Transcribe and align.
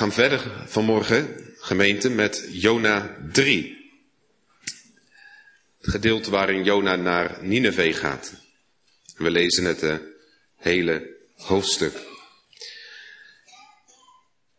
gaan 0.00 0.12
verder 0.12 0.52
vanmorgen, 0.66 1.54
gemeente, 1.58 2.10
met 2.10 2.48
Jona 2.50 3.16
3. 3.32 3.90
Het 5.80 5.90
gedeelte 5.90 6.30
waarin 6.30 6.64
Jona 6.64 6.96
naar 6.96 7.38
Nineveh 7.40 7.96
gaat. 7.96 8.34
We 9.16 9.30
lezen 9.30 9.64
het 9.64 9.82
uh, 9.82 9.96
hele 10.56 11.16
hoofdstuk. 11.36 11.92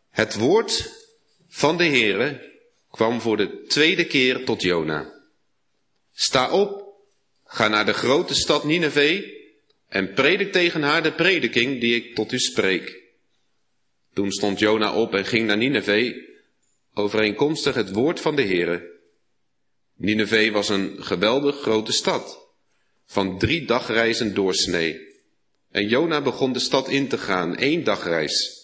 Het 0.09 0.35
woord 0.35 0.91
van 1.49 1.77
de 1.77 1.85
Heere 1.85 2.51
kwam 2.91 3.21
voor 3.21 3.37
de 3.37 3.63
tweede 3.67 4.05
keer 4.05 4.45
tot 4.45 4.61
Jona. 4.61 5.13
Sta 6.13 6.51
op, 6.51 6.95
ga 7.45 7.67
naar 7.67 7.85
de 7.85 7.93
grote 7.93 8.33
stad 8.33 8.63
Nineveh 8.63 9.23
en 9.87 10.13
predik 10.13 10.51
tegen 10.51 10.81
haar 10.81 11.03
de 11.03 11.13
prediking 11.13 11.79
die 11.79 11.95
ik 11.95 12.15
tot 12.15 12.31
u 12.31 12.39
spreek. 12.39 13.00
Toen 14.13 14.31
stond 14.31 14.59
Jona 14.59 14.93
op 14.95 15.13
en 15.13 15.25
ging 15.25 15.47
naar 15.47 15.57
Nineveh, 15.57 16.15
overeenkomstig 16.93 17.75
het 17.75 17.91
woord 17.91 18.19
van 18.19 18.35
de 18.35 18.41
Heere. 18.41 18.99
Nineveh 19.95 20.51
was 20.51 20.69
een 20.69 21.03
geweldig 21.03 21.61
grote 21.61 21.91
stad, 21.91 22.53
van 23.05 23.39
drie 23.39 23.65
dagreizen 23.65 24.33
doorsnee. 24.33 25.09
En 25.71 25.87
Jona 25.87 26.21
begon 26.21 26.53
de 26.53 26.59
stad 26.59 26.89
in 26.89 27.07
te 27.07 27.17
gaan, 27.17 27.55
één 27.55 27.83
dagreis. 27.83 28.59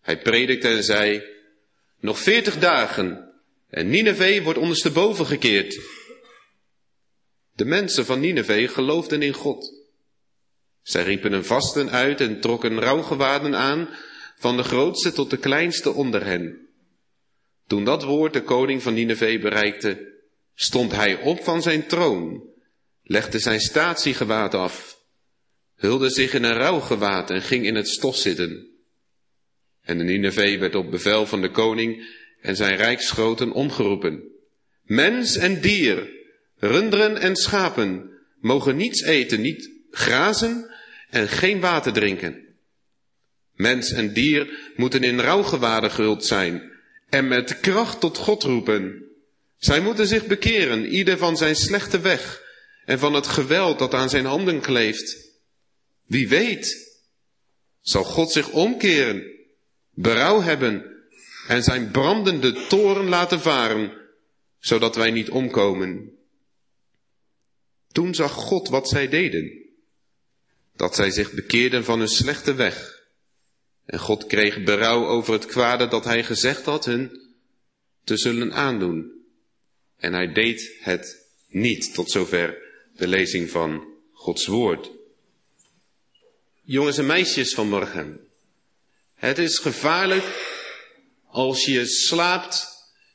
Hij 0.00 0.18
predikte 0.18 0.68
en 0.68 0.84
zei, 0.84 1.22
nog 2.00 2.18
veertig 2.18 2.58
dagen 2.58 3.26
en 3.68 3.88
Nineveh 3.88 4.44
wordt 4.44 4.58
ondersteboven 4.58 5.26
gekeerd. 5.26 5.80
De 7.52 7.64
mensen 7.64 8.06
van 8.06 8.20
Nineveh 8.20 8.68
geloofden 8.68 9.22
in 9.22 9.32
God. 9.32 9.74
Zij 10.82 11.02
riepen 11.02 11.32
een 11.32 11.44
vasten 11.44 11.90
uit 11.90 12.20
en 12.20 12.40
trokken 12.40 12.80
rouwgewaden 12.80 13.54
aan, 13.54 13.88
van 14.38 14.56
de 14.56 14.62
grootste 14.62 15.12
tot 15.12 15.30
de 15.30 15.36
kleinste 15.36 15.92
onder 15.92 16.24
hen. 16.24 16.68
Toen 17.66 17.84
dat 17.84 18.02
woord 18.02 18.32
de 18.32 18.42
koning 18.42 18.82
van 18.82 18.94
Nineveh 18.94 19.40
bereikte, 19.40 20.14
stond 20.54 20.92
hij 20.92 21.20
op 21.20 21.44
van 21.44 21.62
zijn 21.62 21.86
troon, 21.86 22.48
legde 23.02 23.38
zijn 23.38 23.60
statiegewaad 23.60 24.54
af, 24.54 25.00
hulde 25.74 26.08
zich 26.08 26.34
in 26.34 26.42
een 26.42 26.56
rouwgewaad 26.56 27.30
en 27.30 27.42
ging 27.42 27.64
in 27.64 27.74
het 27.74 27.88
stof 27.88 28.16
zitten. 28.16 28.66
En 29.82 29.98
de 29.98 30.04
Nineveh 30.04 30.58
werd 30.58 30.74
op 30.74 30.90
bevel 30.90 31.26
van 31.26 31.40
de 31.40 31.50
koning 31.50 32.06
en 32.40 32.56
zijn 32.56 32.76
rijksgroten 32.76 33.52
omgeroepen. 33.52 34.22
Mens 34.82 35.36
en 35.36 35.60
dier, 35.60 36.10
runderen 36.56 37.20
en 37.20 37.36
schapen 37.36 38.10
mogen 38.40 38.76
niets 38.76 39.02
eten, 39.02 39.40
niet 39.40 39.70
grazen 39.90 40.74
en 41.10 41.28
geen 41.28 41.60
water 41.60 41.92
drinken. 41.92 42.45
Mens 43.56 43.92
en 43.92 44.12
dier 44.12 44.72
moeten 44.76 45.02
in 45.02 45.20
rouwgewaden 45.20 45.90
gehuld 45.90 46.24
zijn 46.24 46.72
en 47.08 47.28
met 47.28 47.60
kracht 47.60 48.00
tot 48.00 48.16
God 48.16 48.42
roepen. 48.42 49.04
Zij 49.56 49.80
moeten 49.80 50.06
zich 50.06 50.26
bekeren, 50.26 50.86
ieder 50.86 51.18
van 51.18 51.36
zijn 51.36 51.56
slechte 51.56 52.00
weg 52.00 52.42
en 52.84 52.98
van 52.98 53.14
het 53.14 53.26
geweld 53.26 53.78
dat 53.78 53.94
aan 53.94 54.10
zijn 54.10 54.24
handen 54.24 54.60
kleeft. 54.60 55.34
Wie 56.06 56.28
weet, 56.28 56.94
zal 57.80 58.04
God 58.04 58.32
zich 58.32 58.50
omkeren, 58.50 59.22
berouw 59.90 60.40
hebben 60.40 60.84
en 61.48 61.62
zijn 61.62 61.90
brandende 61.90 62.66
toren 62.66 63.08
laten 63.08 63.40
varen, 63.40 63.92
zodat 64.58 64.96
wij 64.96 65.10
niet 65.10 65.30
omkomen. 65.30 66.10
Toen 67.92 68.14
zag 68.14 68.32
God 68.32 68.68
wat 68.68 68.88
zij 68.88 69.08
deden, 69.08 69.64
dat 70.76 70.94
zij 70.94 71.10
zich 71.10 71.32
bekeerden 71.32 71.84
van 71.84 71.98
hun 71.98 72.08
slechte 72.08 72.54
weg 72.54 72.95
en 73.86 73.98
God 73.98 74.26
kreeg 74.26 74.62
berouw 74.62 75.06
over 75.06 75.32
het 75.32 75.46
kwade 75.46 75.88
dat 75.88 76.04
hij 76.04 76.24
gezegd 76.24 76.64
had 76.64 76.84
hun 76.84 77.20
te 78.04 78.16
zullen 78.16 78.52
aandoen. 78.52 79.12
En 79.96 80.12
hij 80.12 80.32
deed 80.32 80.76
het 80.80 81.26
niet, 81.48 81.94
tot 81.94 82.10
zover 82.10 82.58
de 82.96 83.08
lezing 83.08 83.50
van 83.50 83.86
Gods 84.12 84.46
woord. 84.46 84.90
Jongens 86.62 86.98
en 86.98 87.06
meisjes 87.06 87.54
van 87.54 87.68
morgen, 87.68 88.20
het 89.14 89.38
is 89.38 89.58
gevaarlijk 89.58 90.24
als 91.26 91.64
je 91.64 91.86
slaapt 91.86 92.66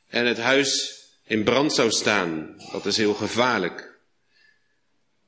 en 0.08 0.26
het 0.26 0.38
huis 0.38 1.00
in 1.24 1.44
brand 1.44 1.72
zou 1.72 1.90
staan. 1.90 2.56
Dat 2.72 2.86
is 2.86 2.96
heel 2.96 3.14
gevaarlijk. 3.14 3.90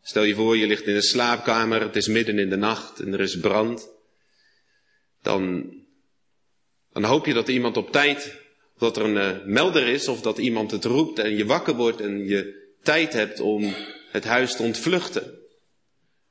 Stel 0.02 0.22
je 0.22 0.34
voor, 0.34 0.56
je 0.56 0.66
ligt 0.66 0.86
in 0.86 0.94
een 0.94 1.02
slaapkamer, 1.02 1.80
het 1.80 1.96
is 1.96 2.06
midden 2.06 2.38
in 2.38 2.50
de 2.50 2.56
nacht 2.56 3.00
en 3.00 3.12
er 3.12 3.20
is 3.20 3.38
brand 3.38 3.93
dan, 5.24 5.72
dan 6.92 7.04
hoop 7.04 7.26
je 7.26 7.32
dat 7.32 7.48
iemand 7.48 7.76
op 7.76 7.90
tijd, 7.90 8.40
dat 8.78 8.96
er 8.96 9.04
een 9.04 9.36
uh, 9.36 9.44
melder 9.44 9.86
is 9.86 10.08
of 10.08 10.20
dat 10.20 10.38
iemand 10.38 10.70
het 10.70 10.84
roept 10.84 11.18
en 11.18 11.36
je 11.36 11.46
wakker 11.46 11.74
wordt 11.74 12.00
en 12.00 12.24
je 12.24 12.72
tijd 12.82 13.12
hebt 13.12 13.40
om 13.40 13.74
het 14.10 14.24
huis 14.24 14.56
te 14.56 14.62
ontvluchten. 14.62 15.38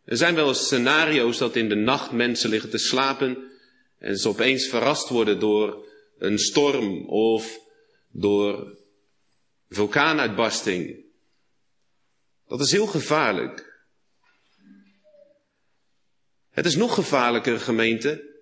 Er 0.05 0.17
zijn 0.17 0.35
wel 0.35 0.47
eens 0.47 0.65
scenario's 0.65 1.37
dat 1.37 1.55
in 1.55 1.69
de 1.69 1.75
nacht 1.75 2.11
mensen 2.11 2.49
liggen 2.49 2.69
te 2.69 2.77
slapen 2.77 3.51
en 3.97 4.17
ze 4.17 4.29
opeens 4.29 4.67
verrast 4.67 5.09
worden 5.09 5.39
door 5.39 5.87
een 6.17 6.39
storm 6.39 7.09
of 7.09 7.59
door 8.11 8.77
vulkaanuitbarsting. 9.69 11.05
Dat 12.47 12.59
is 12.59 12.71
heel 12.71 12.87
gevaarlijk. 12.87 13.71
Het 16.49 16.65
is 16.65 16.75
nog 16.75 16.93
gevaarlijker, 16.93 17.59
gemeente, 17.59 18.32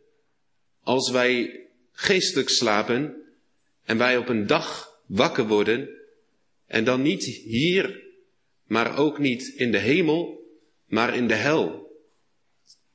als 0.91 1.09
wij 1.09 1.67
geestelijk 1.91 2.49
slapen 2.49 3.15
en 3.83 3.97
wij 3.97 4.17
op 4.17 4.29
een 4.29 4.47
dag 4.47 4.99
wakker 5.07 5.47
worden 5.47 5.89
en 6.65 6.83
dan 6.83 7.01
niet 7.01 7.23
hier, 7.23 8.03
maar 8.63 8.97
ook 8.97 9.19
niet 9.19 9.47
in 9.47 9.71
de 9.71 9.77
hemel, 9.77 10.39
maar 10.85 11.15
in 11.15 11.27
de 11.27 11.33
hel. 11.33 11.67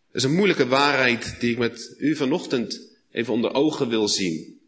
Dat 0.07 0.15
is 0.15 0.23
een 0.23 0.35
moeilijke 0.35 0.67
waarheid 0.67 1.41
die 1.41 1.51
ik 1.51 1.59
met 1.59 1.97
u 1.99 2.17
vanochtend 2.17 2.97
even 3.11 3.33
onder 3.33 3.55
ogen 3.55 3.89
wil 3.89 4.09
zien. 4.09 4.61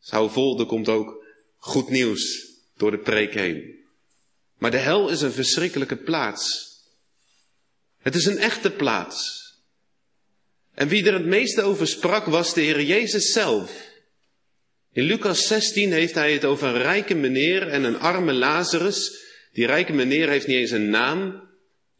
Hou 0.00 0.30
vol, 0.30 0.60
er 0.60 0.66
komt 0.66 0.88
ook 0.88 1.24
goed 1.56 1.88
nieuws 1.88 2.48
door 2.76 2.90
de 2.90 2.98
preek 2.98 3.34
heen. 3.34 3.84
Maar 4.58 4.70
de 4.70 4.76
hel 4.76 5.08
is 5.08 5.20
een 5.20 5.32
verschrikkelijke 5.32 5.96
plaats. 5.96 6.74
Het 7.98 8.14
is 8.14 8.24
een 8.26 8.38
echte 8.38 8.70
plaats. 8.70 9.39
En 10.74 10.88
wie 10.88 11.06
er 11.06 11.12
het 11.12 11.26
meeste 11.26 11.62
over 11.62 11.86
sprak 11.86 12.24
was 12.24 12.54
de 12.54 12.60
Heer 12.60 12.82
Jezus 12.82 13.32
zelf. 13.32 13.88
In 14.92 15.02
Lucas 15.02 15.46
16 15.46 15.92
heeft 15.92 16.14
hij 16.14 16.32
het 16.32 16.44
over 16.44 16.68
een 16.68 16.82
rijke 16.82 17.14
meneer 17.14 17.68
en 17.68 17.84
een 17.84 17.98
arme 17.98 18.32
Lazarus. 18.32 19.28
Die 19.52 19.66
rijke 19.66 19.92
meneer 19.92 20.28
heeft 20.28 20.46
niet 20.46 20.56
eens 20.56 20.70
een 20.70 20.90
naam, 20.90 21.48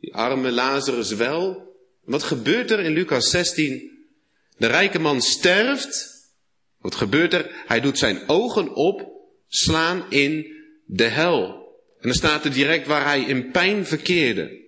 die 0.00 0.14
arme 0.14 0.50
Lazarus 0.50 1.12
wel. 1.12 1.68
Wat 2.04 2.22
gebeurt 2.22 2.70
er 2.70 2.80
in 2.80 2.92
Lucas 2.92 3.30
16? 3.30 3.90
De 4.56 4.66
rijke 4.66 4.98
man 4.98 5.20
sterft. 5.20 6.08
Wat 6.78 6.94
gebeurt 6.94 7.32
er? 7.32 7.50
Hij 7.66 7.80
doet 7.80 7.98
zijn 7.98 8.28
ogen 8.28 8.74
op, 8.74 9.10
slaan 9.48 10.10
in 10.10 10.46
de 10.86 11.04
hel. 11.04 11.58
En 12.00 12.08
dan 12.08 12.14
staat 12.14 12.44
er 12.44 12.52
direct 12.52 12.86
waar 12.86 13.04
hij 13.04 13.20
in 13.20 13.50
pijn 13.50 13.86
verkeerde. 13.86 14.58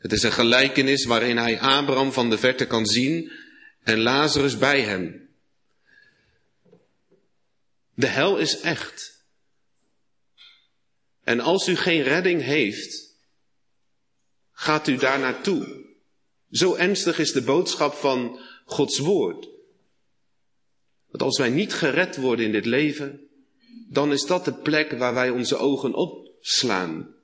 Het 0.00 0.12
is 0.12 0.22
een 0.22 0.32
gelijkenis 0.32 1.04
waarin 1.04 1.36
hij 1.36 1.60
Abraham 1.60 2.12
van 2.12 2.30
de 2.30 2.38
verte 2.38 2.66
kan 2.66 2.86
zien 2.86 3.32
en 3.82 3.98
Lazarus 3.98 4.58
bij 4.58 4.80
hem. 4.80 5.28
De 7.94 8.06
hel 8.06 8.38
is 8.38 8.60
echt. 8.60 9.24
En 11.22 11.40
als 11.40 11.68
u 11.68 11.76
geen 11.76 12.02
redding 12.02 12.42
heeft, 12.42 13.14
gaat 14.52 14.88
u 14.88 14.96
daar 14.96 15.18
naartoe. 15.18 15.84
Zo 16.50 16.74
ernstig 16.74 17.18
is 17.18 17.32
de 17.32 17.42
boodschap 17.42 17.94
van 17.94 18.40
Gods 18.64 18.98
woord. 18.98 19.48
Dat 21.10 21.22
als 21.22 21.38
wij 21.38 21.50
niet 21.50 21.72
gered 21.72 22.16
worden 22.16 22.44
in 22.44 22.52
dit 22.52 22.64
leven, 22.64 23.28
dan 23.88 24.12
is 24.12 24.26
dat 24.26 24.44
de 24.44 24.54
plek 24.54 24.92
waar 24.92 25.14
wij 25.14 25.30
onze 25.30 25.56
ogen 25.56 25.94
opslaan. 25.94 27.19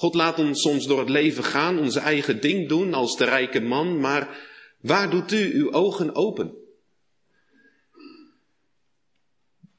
God 0.00 0.14
laat 0.14 0.38
ons 0.38 0.60
soms 0.60 0.86
door 0.86 0.98
het 0.98 1.08
leven 1.08 1.44
gaan, 1.44 1.78
onze 1.78 2.00
eigen 2.00 2.40
ding 2.40 2.68
doen 2.68 2.94
als 2.94 3.16
de 3.16 3.24
rijke 3.24 3.60
man, 3.60 4.00
maar 4.00 4.38
waar 4.80 5.10
doet 5.10 5.32
u 5.32 5.54
uw 5.54 5.72
ogen 5.72 6.14
open? 6.14 6.54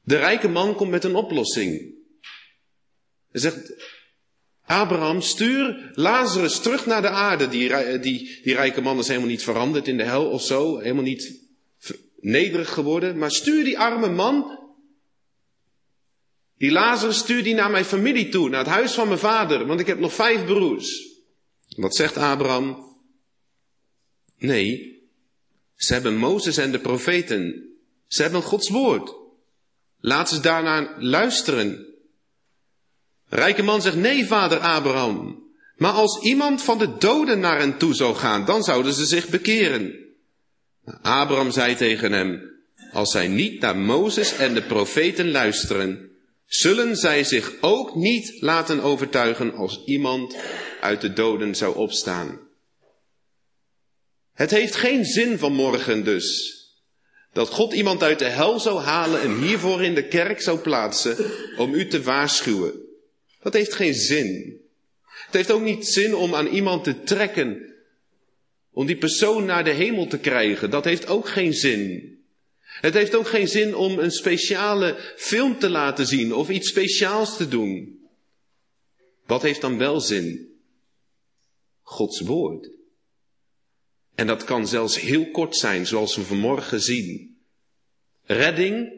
De 0.02 0.16
rijke 0.16 0.48
man 0.48 0.74
komt 0.74 0.90
met 0.90 1.04
een 1.04 1.14
oplossing. 1.14 1.94
Hij 3.30 3.40
zegt, 3.40 3.72
Abraham, 4.64 5.20
stuur 5.20 5.90
Lazarus 5.94 6.60
terug 6.60 6.86
naar 6.86 7.02
de 7.02 7.08
aarde. 7.08 7.48
Die, 7.48 7.98
die, 7.98 8.40
die 8.42 8.54
rijke 8.54 8.80
man 8.80 8.98
is 8.98 9.08
helemaal 9.08 9.28
niet 9.28 9.42
veranderd 9.42 9.88
in 9.88 9.96
de 9.96 10.04
hel 10.04 10.30
of 10.30 10.42
zo, 10.42 10.78
helemaal 10.78 11.02
niet 11.02 11.40
nederig 12.20 12.72
geworden, 12.72 13.18
maar 13.18 13.30
stuur 13.30 13.64
die 13.64 13.78
arme 13.78 14.08
man 14.08 14.61
die 16.62 16.70
Lazarus 16.70 17.18
stuur 17.18 17.42
die 17.42 17.54
naar 17.54 17.70
mijn 17.70 17.84
familie 17.84 18.28
toe, 18.28 18.48
naar 18.48 18.58
het 18.58 18.68
huis 18.68 18.92
van 18.92 19.06
mijn 19.06 19.18
vader, 19.18 19.66
want 19.66 19.80
ik 19.80 19.86
heb 19.86 19.98
nog 19.98 20.12
vijf 20.12 20.44
broers. 20.44 21.08
Wat 21.76 21.96
zegt 21.96 22.16
Abraham? 22.16 22.84
Nee, 24.38 24.98
ze 25.74 25.92
hebben 25.92 26.16
Mozes 26.16 26.56
en 26.56 26.72
de 26.72 26.78
profeten. 26.78 27.70
Ze 28.06 28.22
hebben 28.22 28.42
Gods 28.42 28.68
woord. 28.68 29.14
Laat 29.98 30.28
ze 30.28 30.40
daarna 30.40 30.94
luisteren. 30.98 31.86
Rijke 33.28 33.62
man 33.62 33.82
zegt, 33.82 33.96
nee, 33.96 34.26
vader 34.26 34.58
Abraham. 34.58 35.42
Maar 35.76 35.92
als 35.92 36.20
iemand 36.20 36.62
van 36.62 36.78
de 36.78 36.96
doden 36.98 37.40
naar 37.40 37.58
hen 37.58 37.78
toe 37.78 37.94
zou 37.94 38.14
gaan, 38.14 38.44
dan 38.44 38.62
zouden 38.62 38.92
ze 38.92 39.04
zich 39.04 39.28
bekeren. 39.28 39.94
Abraham 41.00 41.50
zei 41.50 41.76
tegen 41.76 42.12
hem, 42.12 42.40
als 42.92 43.10
zij 43.10 43.28
niet 43.28 43.60
naar 43.60 43.76
Mozes 43.76 44.36
en 44.36 44.54
de 44.54 44.62
profeten 44.62 45.30
luisteren, 45.30 46.10
zullen 46.54 46.96
zij 46.96 47.24
zich 47.24 47.52
ook 47.60 47.94
niet 47.94 48.40
laten 48.40 48.80
overtuigen 48.80 49.54
als 49.54 49.82
iemand 49.84 50.36
uit 50.80 51.00
de 51.00 51.12
doden 51.12 51.54
zou 51.54 51.76
opstaan. 51.76 52.40
Het 54.32 54.50
heeft 54.50 54.74
geen 54.74 55.04
zin 55.04 55.38
vanmorgen 55.38 56.04
dus 56.04 56.56
dat 57.32 57.48
God 57.48 57.72
iemand 57.72 58.02
uit 58.02 58.18
de 58.18 58.28
hel 58.28 58.60
zou 58.60 58.80
halen 58.80 59.20
en 59.20 59.42
hiervoor 59.42 59.82
in 59.82 59.94
de 59.94 60.08
kerk 60.08 60.40
zou 60.40 60.58
plaatsen 60.58 61.16
om 61.56 61.74
u 61.74 61.86
te 61.86 62.02
waarschuwen. 62.02 62.72
Dat 63.42 63.52
heeft 63.52 63.74
geen 63.74 63.94
zin. 63.94 64.60
Het 65.02 65.34
heeft 65.34 65.50
ook 65.50 65.62
niet 65.62 65.86
zin 65.86 66.14
om 66.14 66.34
aan 66.34 66.46
iemand 66.46 66.84
te 66.84 67.02
trekken, 67.02 67.74
om 68.72 68.86
die 68.86 68.96
persoon 68.96 69.44
naar 69.44 69.64
de 69.64 69.70
hemel 69.70 70.06
te 70.06 70.18
krijgen. 70.18 70.70
Dat 70.70 70.84
heeft 70.84 71.06
ook 71.06 71.28
geen 71.28 71.54
zin. 71.54 72.11
Het 72.82 72.94
heeft 72.94 73.14
ook 73.14 73.28
geen 73.28 73.48
zin 73.48 73.74
om 73.74 73.98
een 73.98 74.10
speciale 74.10 75.14
film 75.16 75.58
te 75.58 75.70
laten 75.70 76.06
zien 76.06 76.34
of 76.34 76.50
iets 76.50 76.68
speciaals 76.68 77.36
te 77.36 77.48
doen. 77.48 78.00
Wat 79.26 79.42
heeft 79.42 79.60
dan 79.60 79.78
wel 79.78 80.00
zin? 80.00 80.56
Gods 81.82 82.20
woord. 82.20 82.70
En 84.14 84.26
dat 84.26 84.44
kan 84.44 84.66
zelfs 84.66 85.00
heel 85.00 85.30
kort 85.30 85.56
zijn, 85.56 85.86
zoals 85.86 86.16
we 86.16 86.22
vanmorgen 86.22 86.80
zien. 86.80 87.38
Redding 88.24 88.92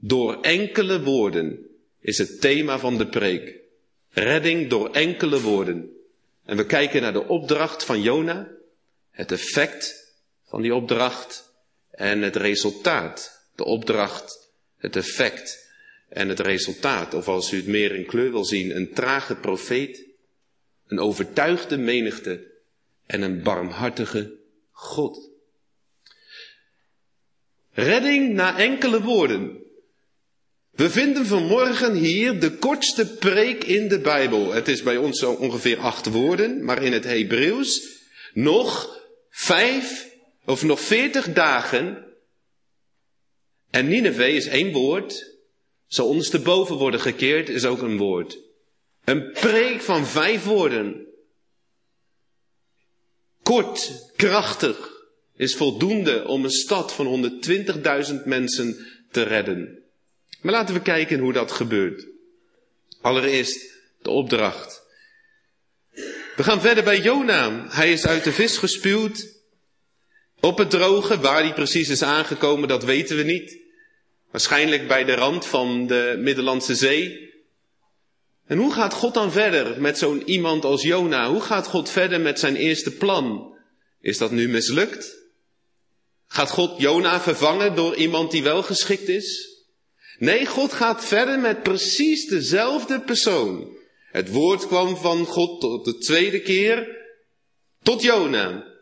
door 0.00 0.40
enkele 0.40 1.02
woorden 1.02 1.66
is 2.00 2.18
het 2.18 2.40
thema 2.40 2.78
van 2.78 2.98
de 2.98 3.08
preek. 3.08 3.60
Redding 4.10 4.68
door 4.70 4.90
enkele 4.90 5.40
woorden. 5.40 5.90
En 6.44 6.56
we 6.56 6.66
kijken 6.66 7.02
naar 7.02 7.12
de 7.12 7.26
opdracht 7.26 7.84
van 7.84 8.02
Jona, 8.02 8.50
het 9.10 9.32
effect 9.32 10.14
van 10.44 10.62
die 10.62 10.74
opdracht 10.74 11.46
en 11.96 12.22
het 12.22 12.36
resultaat. 12.36 13.44
De 13.54 13.64
opdracht, 13.64 14.50
het 14.76 14.96
effect 14.96 15.70
en 16.08 16.28
het 16.28 16.40
resultaat. 16.40 17.14
Of 17.14 17.28
als 17.28 17.52
u 17.52 17.56
het 17.56 17.66
meer 17.66 17.94
in 17.94 18.06
kleur 18.06 18.30
wil 18.30 18.44
zien, 18.44 18.76
een 18.76 18.92
trage 18.92 19.36
profeet, 19.36 20.04
een 20.86 20.98
overtuigde 20.98 21.76
menigte 21.76 22.52
en 23.06 23.22
een 23.22 23.42
barmhartige 23.42 24.38
God. 24.70 25.30
Redding 27.72 28.34
na 28.34 28.58
enkele 28.58 29.02
woorden. 29.02 29.64
We 30.70 30.90
vinden 30.90 31.26
vanmorgen 31.26 31.94
hier 31.94 32.40
de 32.40 32.50
kortste 32.50 33.16
preek 33.16 33.64
in 33.64 33.88
de 33.88 33.98
Bijbel. 33.98 34.52
Het 34.52 34.68
is 34.68 34.82
bij 34.82 34.96
ons 34.96 35.18
zo 35.18 35.32
ongeveer 35.32 35.78
acht 35.78 36.06
woorden, 36.06 36.64
maar 36.64 36.82
in 36.82 36.92
het 36.92 37.04
Hebreeuws 37.04 37.82
nog 38.32 39.00
vijf 39.30 40.14
of 40.46 40.62
nog 40.62 40.80
veertig 40.80 41.32
dagen. 41.32 42.04
En 43.70 43.88
Nineveh 43.88 44.34
is 44.34 44.46
één 44.46 44.72
woord. 44.72 45.34
Zal 45.86 46.08
ondersteboven 46.08 46.76
worden 46.76 47.00
gekeerd 47.00 47.48
is 47.48 47.64
ook 47.64 47.82
een 47.82 47.96
woord. 47.96 48.38
Een 49.04 49.32
preek 49.32 49.80
van 49.80 50.06
vijf 50.06 50.44
woorden. 50.44 51.06
Kort, 53.42 54.10
krachtig, 54.16 54.90
is 55.34 55.56
voldoende 55.56 56.26
om 56.26 56.44
een 56.44 56.50
stad 56.50 56.92
van 56.92 57.30
120.000 58.10 58.14
mensen 58.24 58.86
te 59.10 59.22
redden. 59.22 59.82
Maar 60.40 60.52
laten 60.52 60.74
we 60.74 60.82
kijken 60.82 61.18
hoe 61.18 61.32
dat 61.32 61.52
gebeurt. 61.52 62.06
Allereerst 63.00 63.74
de 64.02 64.10
opdracht. 64.10 64.82
We 66.36 66.42
gaan 66.42 66.60
verder 66.60 66.84
bij 66.84 67.00
Jona. 67.00 67.66
Hij 67.68 67.92
is 67.92 68.06
uit 68.06 68.24
de 68.24 68.32
vis 68.32 68.58
gespuwd. 68.58 69.35
Op 70.46 70.58
het 70.58 70.70
droge, 70.70 71.20
waar 71.20 71.42
hij 71.42 71.54
precies 71.54 71.88
is 71.88 72.02
aangekomen, 72.02 72.68
dat 72.68 72.84
weten 72.84 73.16
we 73.16 73.22
niet. 73.22 73.58
Waarschijnlijk 74.30 74.88
bij 74.88 75.04
de 75.04 75.14
rand 75.14 75.46
van 75.46 75.86
de 75.86 76.16
Middellandse 76.18 76.74
Zee. 76.74 77.34
En 78.44 78.58
hoe 78.58 78.72
gaat 78.72 78.92
God 78.92 79.14
dan 79.14 79.32
verder 79.32 79.80
met 79.80 79.98
zo'n 79.98 80.22
iemand 80.28 80.64
als 80.64 80.82
Jona? 80.82 81.30
Hoe 81.30 81.40
gaat 81.40 81.66
God 81.66 81.90
verder 81.90 82.20
met 82.20 82.38
zijn 82.38 82.56
eerste 82.56 82.90
plan? 82.90 83.56
Is 84.00 84.18
dat 84.18 84.30
nu 84.30 84.48
mislukt? 84.48 85.16
Gaat 86.26 86.50
God 86.50 86.80
Jona 86.80 87.20
vervangen 87.20 87.74
door 87.74 87.94
iemand 87.94 88.30
die 88.30 88.42
wel 88.42 88.62
geschikt 88.62 89.08
is? 89.08 89.48
Nee, 90.18 90.46
God 90.46 90.72
gaat 90.72 91.04
verder 91.04 91.38
met 91.38 91.62
precies 91.62 92.26
dezelfde 92.28 93.00
persoon. 93.00 93.76
Het 94.10 94.30
woord 94.30 94.66
kwam 94.66 94.96
van 94.96 95.24
God 95.24 95.60
tot 95.60 95.84
de 95.84 95.98
tweede 95.98 96.40
keer 96.40 96.96
tot 97.82 98.02
Jona. 98.02 98.74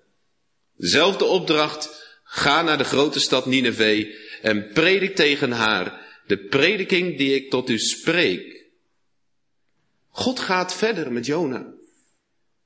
Dezelfde 0.76 1.24
opdracht, 1.24 2.02
ga 2.24 2.62
naar 2.62 2.78
de 2.78 2.84
grote 2.84 3.20
stad 3.20 3.46
Nineveh 3.46 4.14
en 4.42 4.68
predik 4.72 5.14
tegen 5.14 5.50
haar 5.50 6.02
de 6.26 6.38
prediking 6.38 7.18
die 7.18 7.34
ik 7.34 7.50
tot 7.50 7.70
u 7.70 7.78
spreek. 7.78 8.64
God 10.08 10.40
gaat 10.40 10.74
verder 10.74 11.12
met 11.12 11.26
Jona. 11.26 11.72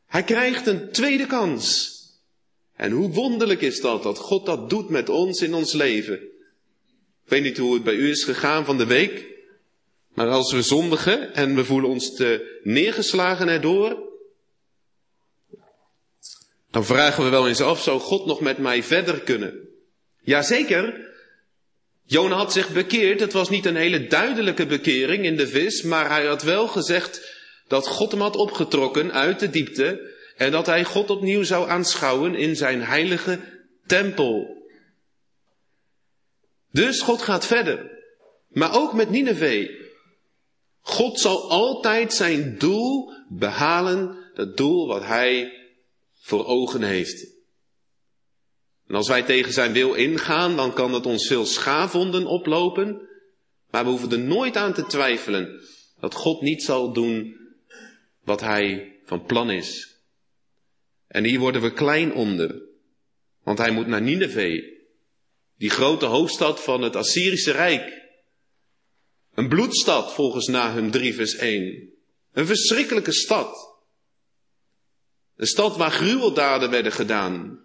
Hij 0.06 0.22
krijgt 0.22 0.66
een 0.66 0.92
tweede 0.92 1.26
kans. 1.26 1.96
En 2.76 2.90
hoe 2.92 3.10
wonderlijk 3.10 3.60
is 3.60 3.80
dat, 3.80 4.02
dat 4.02 4.18
God 4.18 4.46
dat 4.46 4.70
doet 4.70 4.88
met 4.88 5.08
ons 5.08 5.40
in 5.40 5.54
ons 5.54 5.72
leven. 5.72 6.22
Ik 7.24 7.34
weet 7.34 7.42
niet 7.42 7.58
hoe 7.58 7.74
het 7.74 7.84
bij 7.84 7.94
u 7.94 8.10
is 8.10 8.24
gegaan 8.24 8.64
van 8.64 8.78
de 8.78 8.86
week, 8.86 9.26
maar 10.14 10.28
als 10.28 10.52
we 10.52 10.62
zondigen 10.62 11.34
en 11.34 11.54
we 11.54 11.64
voelen 11.64 11.90
ons 11.90 12.14
te 12.14 12.60
neergeslagen 12.62 13.48
erdoor, 13.48 14.07
dan 16.78 16.86
vragen 16.86 17.24
we 17.24 17.30
wel 17.30 17.48
eens 17.48 17.60
af, 17.60 17.82
zou 17.82 18.00
God 18.00 18.26
nog 18.26 18.40
met 18.40 18.58
mij 18.58 18.82
verder 18.82 19.20
kunnen? 19.20 19.68
Jazeker. 20.20 21.10
Jona 22.04 22.36
had 22.36 22.52
zich 22.52 22.72
bekeerd. 22.72 23.20
Het 23.20 23.32
was 23.32 23.48
niet 23.48 23.66
een 23.66 23.76
hele 23.76 24.06
duidelijke 24.06 24.66
bekering 24.66 25.24
in 25.24 25.36
de 25.36 25.48
vis, 25.48 25.82
maar 25.82 26.08
hij 26.08 26.26
had 26.26 26.42
wel 26.42 26.68
gezegd 26.68 27.36
dat 27.68 27.86
God 27.86 28.10
hem 28.10 28.20
had 28.20 28.36
opgetrokken 28.36 29.12
uit 29.12 29.40
de 29.40 29.50
diepte 29.50 30.14
en 30.36 30.50
dat 30.50 30.66
hij 30.66 30.84
God 30.84 31.10
opnieuw 31.10 31.42
zou 31.42 31.68
aanschouwen 31.68 32.34
in 32.34 32.56
zijn 32.56 32.82
heilige 32.82 33.40
tempel. 33.86 34.66
Dus 36.70 37.00
God 37.00 37.22
gaat 37.22 37.46
verder. 37.46 37.90
Maar 38.48 38.76
ook 38.76 38.92
met 38.92 39.10
Nineveh. 39.10 39.70
God 40.80 41.20
zal 41.20 41.50
altijd 41.50 42.14
zijn 42.14 42.58
doel 42.58 43.12
behalen, 43.28 44.16
dat 44.34 44.56
doel 44.56 44.86
wat 44.86 45.04
hij 45.04 45.57
voor 46.28 46.46
ogen 46.46 46.82
heeft. 46.82 47.36
En 48.86 48.94
als 48.94 49.08
wij 49.08 49.22
tegen 49.22 49.52
zijn 49.52 49.72
wil 49.72 49.94
ingaan, 49.94 50.56
dan 50.56 50.74
kan 50.74 50.92
het 50.92 51.06
ons 51.06 51.26
veel 51.26 51.46
schaafwonden 51.46 52.26
oplopen, 52.26 53.08
maar 53.70 53.84
we 53.84 53.90
hoeven 53.90 54.10
er 54.10 54.18
nooit 54.18 54.56
aan 54.56 54.74
te 54.74 54.86
twijfelen 54.86 55.60
dat 56.00 56.14
God 56.14 56.40
niet 56.40 56.62
zal 56.62 56.92
doen 56.92 57.36
wat 58.24 58.40
hij 58.40 58.96
van 59.04 59.24
plan 59.24 59.50
is. 59.50 60.00
En 61.06 61.24
hier 61.24 61.38
worden 61.38 61.62
we 61.62 61.72
klein 61.72 62.14
onder, 62.14 62.62
want 63.42 63.58
hij 63.58 63.70
moet 63.70 63.86
naar 63.86 64.02
Nineveh, 64.02 64.62
die 65.56 65.70
grote 65.70 66.06
hoofdstad 66.06 66.62
van 66.62 66.82
het 66.82 66.96
Assyrische 66.96 67.52
Rijk. 67.52 68.02
Een 69.34 69.48
bloedstad 69.48 70.12
volgens 70.12 70.46
Nahum 70.46 70.90
3 70.90 71.14
vers 71.14 71.34
1. 71.34 71.92
Een 72.32 72.46
verschrikkelijke 72.46 73.12
stad. 73.12 73.67
Een 75.38 75.46
stad 75.46 75.76
waar 75.76 75.90
gruweldaden 75.90 76.70
werden 76.70 76.92
gedaan, 76.92 77.60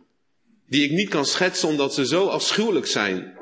die 0.68 0.84
ik 0.84 0.92
niet 0.92 1.10
kan 1.10 1.26
schetsen 1.26 1.68
omdat 1.68 1.94
ze 1.94 2.06
zo 2.06 2.28
afschuwelijk 2.28 2.86
zijn. 2.86 3.40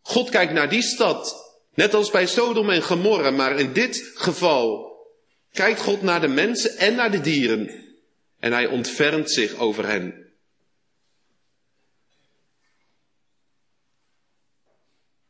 God 0.00 0.30
kijkt 0.30 0.52
naar 0.52 0.68
die 0.68 0.82
stad, 0.82 1.52
net 1.74 1.94
als 1.94 2.10
bij 2.10 2.26
Sodom 2.26 2.70
en 2.70 2.82
Gomorra, 2.82 3.30
maar 3.30 3.58
in 3.58 3.72
dit 3.72 4.12
geval 4.14 4.96
kijkt 5.52 5.80
God 5.80 6.02
naar 6.02 6.20
de 6.20 6.28
mensen 6.28 6.76
en 6.76 6.94
naar 6.94 7.10
de 7.10 7.20
dieren 7.20 7.84
en 8.38 8.52
hij 8.52 8.66
ontfermt 8.66 9.30
zich 9.30 9.54
over 9.54 9.86
hen. 9.86 10.32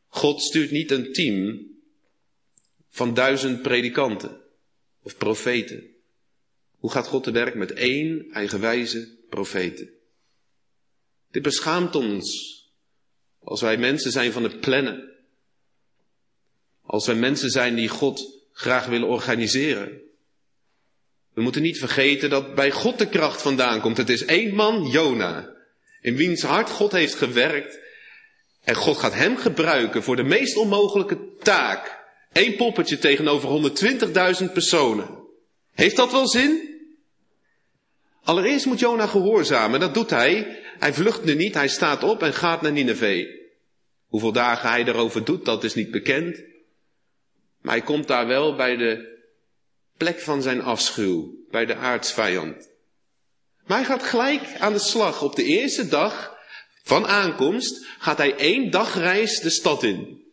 God 0.07 0.41
stuurt 0.41 0.71
niet 0.71 0.91
een 0.91 1.13
team 1.13 1.67
van 2.89 3.13
duizend 3.13 3.61
predikanten 3.61 4.41
of 5.01 5.17
profeten. 5.17 5.98
Hoe 6.79 6.91
gaat 6.91 7.07
God 7.07 7.23
te 7.23 7.31
werk 7.31 7.55
met 7.55 7.73
één 7.73 8.31
eigenwijze 8.31 9.17
profete? 9.29 9.93
Dit 11.31 11.41
beschaamt 11.41 11.95
ons 11.95 12.57
als 13.39 13.61
wij 13.61 13.77
mensen 13.77 14.11
zijn 14.11 14.31
van 14.31 14.43
het 14.43 14.59
plannen. 14.59 15.09
Als 16.81 17.05
wij 17.05 17.15
mensen 17.15 17.49
zijn 17.49 17.75
die 17.75 17.89
God 17.89 18.45
graag 18.51 18.85
willen 18.85 19.07
organiseren. 19.07 20.01
We 21.33 21.41
moeten 21.41 21.61
niet 21.61 21.77
vergeten 21.77 22.29
dat 22.29 22.55
bij 22.55 22.71
God 22.71 22.97
de 22.97 23.09
kracht 23.09 23.41
vandaan 23.41 23.81
komt. 23.81 23.97
Het 23.97 24.09
is 24.09 24.25
één 24.25 24.55
man, 24.55 24.89
Jona, 24.89 25.55
in 26.01 26.15
wiens 26.15 26.41
hart 26.41 26.69
God 26.69 26.91
heeft 26.91 27.15
gewerkt 27.15 27.79
En 28.63 28.75
God 28.75 28.97
gaat 28.97 29.13
hem 29.13 29.37
gebruiken 29.37 30.03
voor 30.03 30.15
de 30.15 30.23
meest 30.23 30.57
onmogelijke 30.57 31.17
taak. 31.39 31.97
Eén 32.31 32.55
poppetje 32.55 32.97
tegenover 32.97 33.71
120.000 34.41 34.53
personen. 34.53 35.18
Heeft 35.79 35.95
dat 35.95 36.11
wel 36.11 36.27
zin? 36.27 36.77
Allereerst 38.23 38.65
moet 38.65 38.79
Jona 38.79 39.07
gehoorzamen, 39.07 39.79
dat 39.79 39.93
doet 39.93 40.09
hij. 40.09 40.59
Hij 40.79 40.93
vlucht 40.93 41.23
nu 41.23 41.35
niet, 41.35 41.53
hij 41.53 41.67
staat 41.67 42.03
op 42.03 42.23
en 42.23 42.33
gaat 42.33 42.61
naar 42.61 42.71
Nineveh. 42.71 43.27
Hoeveel 44.07 44.31
dagen 44.31 44.69
hij 44.69 44.85
erover 44.85 45.23
doet, 45.23 45.45
dat 45.45 45.63
is 45.63 45.73
niet 45.73 45.91
bekend. 45.91 46.43
Maar 47.61 47.75
hij 47.75 47.83
komt 47.83 48.07
daar 48.07 48.27
wel 48.27 48.55
bij 48.55 48.75
de 48.75 49.17
plek 49.97 50.19
van 50.19 50.41
zijn 50.41 50.61
afschuw, 50.61 51.45
bij 51.49 51.65
de 51.65 51.75
aardsvijand. 51.75 52.69
Maar 53.65 53.77
hij 53.77 53.87
gaat 53.87 54.03
gelijk 54.03 54.55
aan 54.57 54.73
de 54.73 54.79
slag. 54.79 55.21
Op 55.21 55.35
de 55.35 55.43
eerste 55.43 55.87
dag 55.87 56.37
van 56.83 57.07
aankomst 57.07 57.85
gaat 57.99 58.17
hij 58.17 58.35
één 58.35 58.71
dagreis 58.71 59.39
de 59.39 59.49
stad 59.49 59.83
in. 59.83 60.23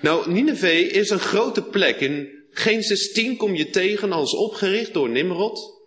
Nou, 0.00 0.30
Nineveh 0.30 0.92
is 0.92 1.10
een 1.10 1.20
grote 1.20 1.62
plek. 1.62 2.00
In 2.00 2.39
Genesis 2.50 3.12
10 3.12 3.36
kom 3.36 3.54
je 3.54 3.70
tegen 3.70 4.12
als 4.12 4.34
opgericht 4.34 4.92
door 4.92 5.08
Nimrod. 5.08 5.78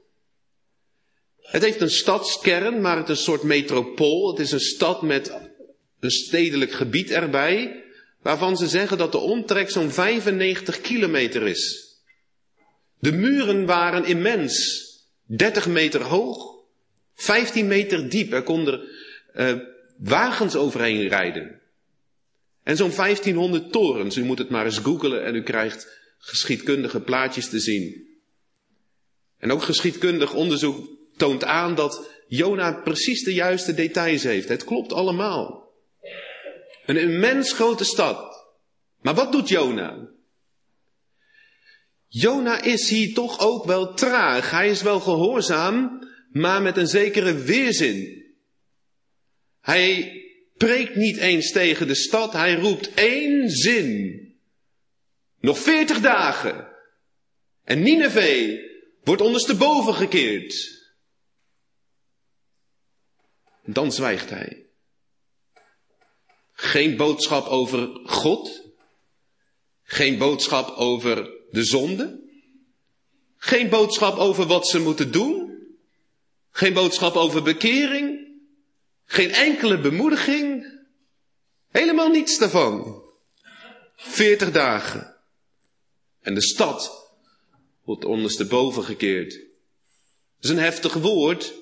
Het 1.40 1.64
heeft 1.64 1.82
een 1.82 1.90
stadskern, 1.90 2.82
maar 2.82 2.98
het 2.98 3.10
is 3.10 3.18
een 3.18 3.24
soort 3.24 3.44
metropool. 3.44 4.28
Het 4.32 4.40
is 4.40 4.52
een 4.52 4.60
stad 4.60 5.02
met 5.02 5.32
een 6.00 6.12
stedelijk 6.12 6.72
gebied 6.72 7.12
erbij, 7.12 7.84
waarvan 8.22 8.58
ze 8.58 8.68
zeggen 8.68 8.98
dat 8.98 9.12
de 9.12 9.18
omtrek 9.18 9.70
zo'n 9.70 9.92
95 9.92 10.82
kilometer 10.82 11.48
is. 11.48 11.92
De 13.00 13.12
muren 13.12 13.66
waren 13.66 14.06
immens, 14.06 14.84
30 15.24 15.68
meter 15.68 16.02
hoog, 16.02 16.54
15 17.14 17.68
meter 17.68 18.10
diep. 18.10 18.34
Er 18.34 18.44
konden 18.44 18.82
uh, 19.36 19.60
wagens 19.98 20.56
overheen 20.56 21.08
rijden. 21.08 21.62
En 22.64 22.78
zo'n 22.78 22.96
1500 22.96 23.72
torens. 23.72 24.18
U 24.18 24.24
moet 24.24 24.38
het 24.38 24.50
maar 24.50 24.66
eens 24.66 24.78
googelen 24.78 25.24
en 25.24 25.36
u 25.36 25.44
krijgt 25.44 26.03
geschiedkundige 26.24 27.02
plaatjes 27.02 27.50
te 27.50 27.60
zien. 27.60 28.08
En 29.38 29.52
ook 29.52 29.64
geschiedkundig 29.64 30.34
onderzoek 30.34 30.88
toont 31.18 31.44
aan 31.44 31.76
dat 31.76 32.10
Jona 32.28 32.74
precies 32.74 33.24
de 33.24 33.34
juiste 33.34 33.74
details 33.74 34.24
heeft. 34.24 34.50
Het 34.50 34.64
klopt 34.64 34.94
allemaal. 34.94 35.72
Een 36.86 36.98
immens 36.98 37.54
grote 37.54 37.84
stad. 37.84 38.48
Maar 39.02 39.14
wat 39.14 39.32
doet 39.32 39.50
Jona? 39.50 40.10
Jona 42.08 42.62
is 42.62 42.90
hier 42.90 43.14
toch 43.14 43.40
ook 43.40 43.66
wel 43.66 43.94
traag. 43.94 44.52
Hij 44.52 44.70
is 44.70 44.82
wel 44.82 45.00
gehoorzaam, 45.00 46.08
maar 46.30 46.62
met 46.62 46.78
een 46.78 46.88
zekere 46.88 47.34
weerzin. 47.34 48.24
Hij 49.60 50.22
preekt 50.58 50.96
niet 50.96 51.18
eens 51.18 51.52
tegen 51.52 51.88
de 51.88 51.96
stad, 51.96 52.34
hij 52.34 52.56
roept 52.56 52.94
één 52.94 53.50
zin. 53.50 54.22
Nog 55.44 55.60
veertig 55.60 56.00
dagen. 56.00 56.68
En 57.64 57.82
Nineveh 57.82 58.60
wordt 59.04 59.22
ondersteboven 59.22 59.94
gekeerd. 59.94 60.82
Dan 63.66 63.92
zwijgt 63.92 64.30
hij. 64.30 64.66
Geen 66.52 66.98
boodschap 66.98 67.48
over 67.48 67.88
God. 68.06 68.74
Geen 69.84 70.18
boodschap 70.18 70.70
over 70.70 71.32
de 71.50 71.64
zonde. 71.64 72.22
Geen 73.38 73.70
boodschap 73.70 74.18
over 74.18 74.46
wat 74.46 74.68
ze 74.68 74.80
moeten 74.80 75.12
doen. 75.12 75.58
Geen 76.52 76.74
boodschap 76.74 77.16
over 77.16 77.44
bekering. 77.44 78.38
Geen 79.06 79.32
enkele 79.32 79.80
bemoediging. 79.80 80.80
Helemaal 81.68 82.10
niets 82.10 82.38
daarvan. 82.38 83.04
Veertig 83.96 84.52
dagen. 84.52 85.13
En 86.24 86.34
de 86.34 86.42
stad 86.42 87.08
wordt 87.84 88.06
ondersteboven 88.06 88.84
gekeerd. 88.84 89.32
Dat 89.32 90.44
is 90.44 90.50
een 90.50 90.64
heftig 90.64 90.94
woord, 90.94 91.54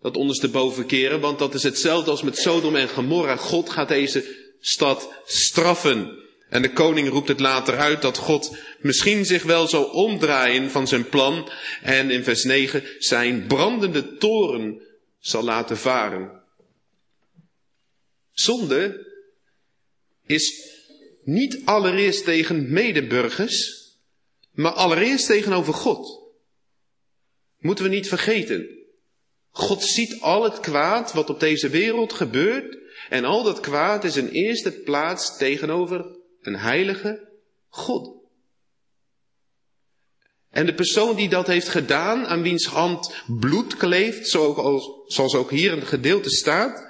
dat 0.00 0.16
ondersteboven 0.16 0.86
keren, 0.86 1.20
want 1.20 1.38
dat 1.38 1.54
is 1.54 1.62
hetzelfde 1.62 2.10
als 2.10 2.22
met 2.22 2.38
Sodom 2.38 2.76
en 2.76 2.88
Gomorra. 2.88 3.36
God 3.36 3.70
gaat 3.70 3.88
deze 3.88 4.36
stad 4.60 5.12
straffen. 5.24 6.18
En 6.48 6.62
de 6.62 6.72
koning 6.72 7.08
roept 7.08 7.28
het 7.28 7.40
later 7.40 7.78
uit 7.78 8.02
dat 8.02 8.16
God 8.16 8.56
misschien 8.80 9.24
zich 9.24 9.42
wel 9.42 9.68
zou 9.68 9.92
omdraaien 9.92 10.70
van 10.70 10.88
zijn 10.88 11.08
plan 11.08 11.50
en 11.82 12.10
in 12.10 12.24
vers 12.24 12.44
9 12.44 12.82
zijn 12.98 13.46
brandende 13.46 14.16
toren 14.16 14.82
zal 15.18 15.42
laten 15.42 15.78
varen. 15.78 16.42
Zonde 18.32 19.06
is 20.26 20.68
niet 21.24 21.60
allereerst 21.64 22.24
tegen 22.24 22.72
medeburgers, 22.72 23.79
maar 24.60 24.72
allereerst 24.72 25.26
tegenover 25.26 25.74
God. 25.74 26.32
Moeten 27.58 27.84
we 27.84 27.90
niet 27.90 28.08
vergeten. 28.08 28.68
God 29.50 29.82
ziet 29.82 30.20
al 30.20 30.44
het 30.44 30.60
kwaad 30.60 31.12
wat 31.12 31.30
op 31.30 31.40
deze 31.40 31.68
wereld 31.68 32.12
gebeurt. 32.12 32.78
En 33.08 33.24
al 33.24 33.42
dat 33.42 33.60
kwaad 33.60 34.04
is 34.04 34.16
in 34.16 34.28
eerste 34.28 34.72
plaats 34.72 35.36
tegenover 35.36 36.06
een 36.40 36.56
heilige 36.56 37.28
God. 37.68 38.18
En 40.50 40.66
de 40.66 40.74
persoon 40.74 41.16
die 41.16 41.28
dat 41.28 41.46
heeft 41.46 41.68
gedaan, 41.68 42.26
aan 42.26 42.42
wiens 42.42 42.66
hand 42.66 43.14
bloed 43.26 43.76
kleeft, 43.76 44.28
zoals 45.06 45.34
ook 45.34 45.50
hier 45.50 45.72
in 45.72 45.86
gedeelte 45.86 46.30
staat, 46.30 46.86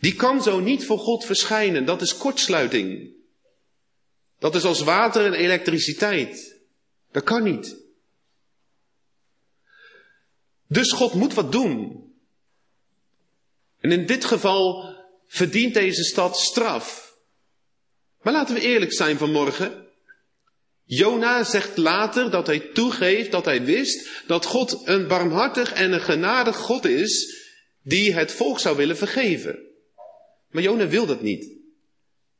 die 0.00 0.14
kan 0.14 0.42
zo 0.42 0.60
niet 0.60 0.86
voor 0.86 0.98
God 0.98 1.24
verschijnen. 1.24 1.84
Dat 1.84 2.02
is 2.02 2.16
kortsluiting. 2.16 3.16
Dat 4.38 4.54
is 4.54 4.64
als 4.64 4.80
water 4.80 5.24
en 5.24 5.32
elektriciteit. 5.32 6.47
Dat 7.18 7.26
kan 7.26 7.42
niet. 7.42 7.76
Dus 10.66 10.92
God 10.92 11.14
moet 11.14 11.34
wat 11.34 11.52
doen. 11.52 12.02
En 13.80 13.92
in 13.92 14.06
dit 14.06 14.24
geval 14.24 14.94
verdient 15.26 15.74
deze 15.74 16.04
stad 16.04 16.36
straf. 16.36 17.16
Maar 18.22 18.32
laten 18.32 18.54
we 18.54 18.60
eerlijk 18.60 18.92
zijn 18.92 19.18
vanmorgen. 19.18 19.86
Jona 20.84 21.44
zegt 21.44 21.76
later 21.76 22.30
dat 22.30 22.46
hij 22.46 22.60
toegeeft 22.60 23.30
dat 23.30 23.44
hij 23.44 23.64
wist 23.64 24.08
dat 24.26 24.44
God 24.44 24.80
een 24.84 25.06
barmhartig 25.06 25.72
en 25.72 25.92
een 25.92 26.00
genadig 26.00 26.56
God 26.56 26.84
is 26.84 27.42
die 27.82 28.14
het 28.14 28.32
volk 28.32 28.58
zou 28.58 28.76
willen 28.76 28.96
vergeven. 28.96 29.58
Maar 30.50 30.62
Jona 30.62 30.88
wil 30.88 31.06
dat 31.06 31.20
niet. 31.20 31.56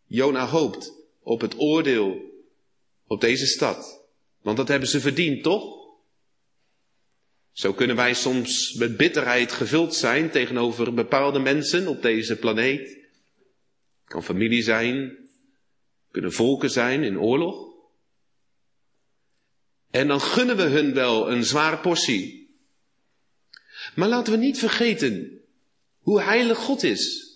Jona 0.06 0.46
hoopt 0.46 0.92
op 1.22 1.40
het 1.40 1.58
oordeel 1.58 2.20
op 3.06 3.20
deze 3.20 3.46
stad. 3.46 3.97
Want 4.48 4.60
dat 4.60 4.68
hebben 4.68 4.88
ze 4.88 5.00
verdiend, 5.00 5.42
toch? 5.42 5.88
Zo 7.52 7.72
kunnen 7.72 7.96
wij 7.96 8.14
soms 8.14 8.72
met 8.72 8.96
bitterheid 8.96 9.52
gevuld 9.52 9.94
zijn 9.94 10.30
tegenover 10.30 10.94
bepaalde 10.94 11.38
mensen 11.38 11.86
op 11.86 12.02
deze 12.02 12.36
planeet. 12.36 12.80
Het 12.80 14.04
kan 14.04 14.24
familie 14.24 14.62
zijn, 14.62 15.16
kunnen 16.10 16.32
volken 16.32 16.70
zijn 16.70 17.02
in 17.02 17.20
oorlog. 17.20 17.74
En 19.90 20.08
dan 20.08 20.20
gunnen 20.20 20.56
we 20.56 20.62
hun 20.62 20.94
wel 20.94 21.30
een 21.30 21.44
zware 21.44 21.78
portie. 21.78 22.56
Maar 23.94 24.08
laten 24.08 24.32
we 24.32 24.38
niet 24.38 24.58
vergeten 24.58 25.40
hoe 25.98 26.20
heilig 26.20 26.58
God 26.58 26.82
is. 26.82 27.32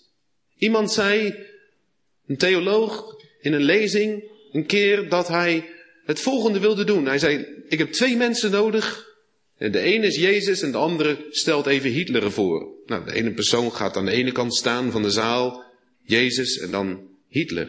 Iemand 0.57 0.93
zei, 0.93 1.47
een 2.27 2.37
theoloog 2.37 3.17
in 3.41 3.53
een 3.53 3.65
lezing, 3.65 4.31
een 4.53 4.67
keer 4.67 5.09
dat 5.09 5.29
hij 5.29 5.81
het 6.05 6.21
volgende 6.21 6.59
wilde 6.59 6.85
doen. 6.85 7.07
Hij 7.07 7.19
zei, 7.19 7.47
ik 7.69 7.79
heb 7.79 7.93
twee 7.93 8.17
mensen 8.17 8.51
nodig 8.51 9.11
de 9.71 9.79
ene 9.79 10.07
is 10.07 10.17
Jezus 10.17 10.63
en 10.63 10.73
de 10.73 10.79
andere 10.79 11.27
stelt 11.31 11.67
even 11.67 11.91
Hitler 11.91 12.33
voor. 12.33 12.75
Nou, 12.87 13.05
de 13.05 13.13
ene 13.13 13.33
persoon 13.33 13.73
gaat 13.73 13.97
aan 13.97 14.05
de 14.05 14.11
ene 14.11 14.33
kant 14.33 14.57
staan 14.57 14.91
van 14.91 15.03
de 15.03 15.11
zaal, 15.11 15.65
Jezus 16.03 16.59
en 16.59 16.71
dan 16.71 17.09
Hitler. 17.29 17.69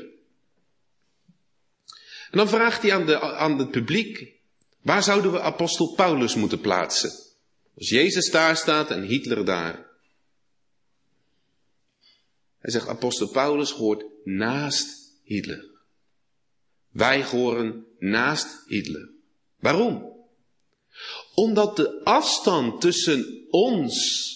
En 2.32 2.38
dan 2.38 2.50
vraagt 2.50 2.82
hij 2.82 2.94
aan, 2.94 3.06
de, 3.06 3.20
aan 3.20 3.58
het 3.58 3.72
publiek, 3.72 4.32
waar 4.82 5.04
zouden 5.04 5.32
we 5.32 5.42
apostel 5.42 5.94
Paulus 5.94 6.36
moeten 6.36 6.60
plaatsen? 6.60 7.12
Als 7.78 7.90
Jezus 7.90 8.32
daar 8.32 8.58
staat 8.58 8.92
en 8.92 9.04
Hitler 9.04 9.46
daar. 9.46 9.92
Hij 12.60 12.72
zegt, 12.72 12.88
apostel 12.88 13.28
Paulus 13.28 13.72
hoort 13.72 14.06
naast 14.24 15.12
Hitler. 15.24 15.72
Wij 16.90 17.24
horen 17.24 17.86
naast 18.04 18.64
Hitler. 18.68 19.10
Waarom? 19.60 20.12
Omdat 21.34 21.76
de 21.76 22.04
afstand 22.04 22.82
tussen 22.82 23.48
ons 23.50 24.32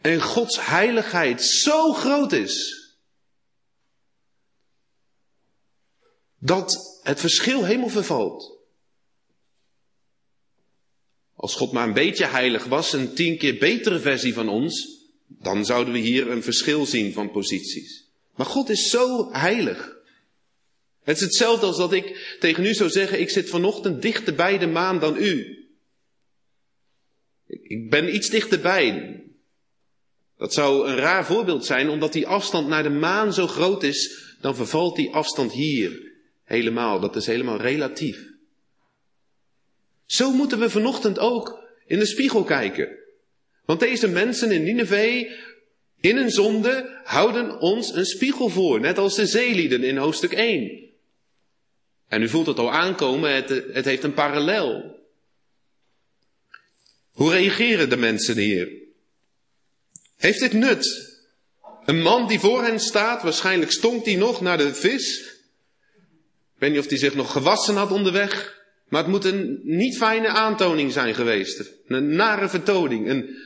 en 0.00 0.20
Gods 0.20 0.66
heiligheid 0.66 1.42
zo 1.42 1.92
groot 1.92 2.32
is. 2.32 2.82
Dat 6.38 7.00
het 7.02 7.20
verschil 7.20 7.64
helemaal 7.64 7.88
vervalt. 7.88 8.58
Als 11.34 11.54
God 11.54 11.72
maar 11.72 11.86
een 11.86 11.94
beetje 11.94 12.26
heilig 12.26 12.64
was, 12.64 12.92
een 12.92 13.14
tien 13.14 13.38
keer 13.38 13.58
betere 13.58 14.00
versie 14.00 14.34
van 14.34 14.48
ons, 14.48 15.02
dan 15.26 15.64
zouden 15.64 15.92
we 15.92 15.98
hier 15.98 16.30
een 16.30 16.42
verschil 16.42 16.86
zien 16.86 17.12
van 17.12 17.30
posities. 17.30 18.04
Maar 18.34 18.46
God 18.46 18.68
is 18.68 18.90
zo 18.90 19.32
heilig. 19.32 20.03
Het 21.04 21.16
is 21.16 21.22
hetzelfde 21.22 21.66
als 21.66 21.76
dat 21.76 21.92
ik 21.92 22.36
tegen 22.40 22.64
u 22.64 22.74
zou 22.74 22.90
zeggen, 22.90 23.20
ik 23.20 23.30
zit 23.30 23.48
vanochtend 23.48 24.02
dichter 24.02 24.34
bij 24.34 24.58
de 24.58 24.66
maan 24.66 24.98
dan 24.98 25.16
u. 25.16 25.58
Ik 27.46 27.90
ben 27.90 28.14
iets 28.14 28.30
dichterbij. 28.30 29.22
Dat 30.36 30.52
zou 30.52 30.88
een 30.88 30.96
raar 30.96 31.26
voorbeeld 31.26 31.64
zijn, 31.64 31.88
omdat 31.88 32.12
die 32.12 32.26
afstand 32.26 32.68
naar 32.68 32.82
de 32.82 32.90
maan 32.90 33.32
zo 33.32 33.46
groot 33.46 33.82
is, 33.82 34.34
dan 34.40 34.56
vervalt 34.56 34.96
die 34.96 35.10
afstand 35.10 35.52
hier 35.52 36.12
helemaal. 36.44 37.00
Dat 37.00 37.16
is 37.16 37.26
helemaal 37.26 37.60
relatief. 37.60 38.32
Zo 40.06 40.32
moeten 40.32 40.58
we 40.58 40.70
vanochtend 40.70 41.18
ook 41.18 41.62
in 41.86 41.98
de 41.98 42.06
spiegel 42.06 42.44
kijken. 42.44 42.88
Want 43.64 43.80
deze 43.80 44.08
mensen 44.08 44.50
in 44.50 44.62
Nineveh, 44.62 45.30
in 46.00 46.16
een 46.16 46.30
zonde, 46.30 47.00
houden 47.04 47.60
ons 47.60 47.94
een 47.94 48.06
spiegel 48.06 48.48
voor, 48.48 48.80
net 48.80 48.98
als 48.98 49.14
de 49.14 49.26
zeelieden 49.26 49.82
in 49.82 49.96
hoofdstuk 49.96 50.32
1. 50.32 50.84
En 52.14 52.22
u 52.22 52.28
voelt 52.28 52.46
het 52.46 52.58
al 52.58 52.72
aankomen, 52.72 53.34
het, 53.34 53.48
het 53.48 53.84
heeft 53.84 54.02
een 54.02 54.14
parallel. 54.14 54.98
Hoe 57.12 57.30
reageren 57.30 57.88
de 57.88 57.96
mensen 57.96 58.36
hier? 58.36 58.72
Heeft 60.16 60.40
dit 60.40 60.52
nut? 60.52 61.12
Een 61.84 62.02
man 62.02 62.28
die 62.28 62.40
voor 62.40 62.62
hen 62.62 62.80
staat, 62.80 63.22
waarschijnlijk 63.22 63.72
stonk 63.72 64.04
hij 64.04 64.14
nog 64.14 64.40
naar 64.40 64.58
de 64.58 64.74
vis. 64.74 65.18
Ik 66.54 66.60
weet 66.60 66.70
niet 66.70 66.78
of 66.78 66.88
hij 66.88 66.98
zich 66.98 67.14
nog 67.14 67.32
gewassen 67.32 67.76
had 67.76 67.90
onderweg. 67.90 68.62
Maar 68.88 69.02
het 69.02 69.10
moet 69.10 69.24
een 69.24 69.60
niet 69.62 69.96
fijne 69.96 70.28
aantoning 70.28 70.92
zijn 70.92 71.14
geweest. 71.14 71.70
Een 71.86 72.16
nare 72.16 72.48
vertoning. 72.48 73.08
Een, 73.08 73.36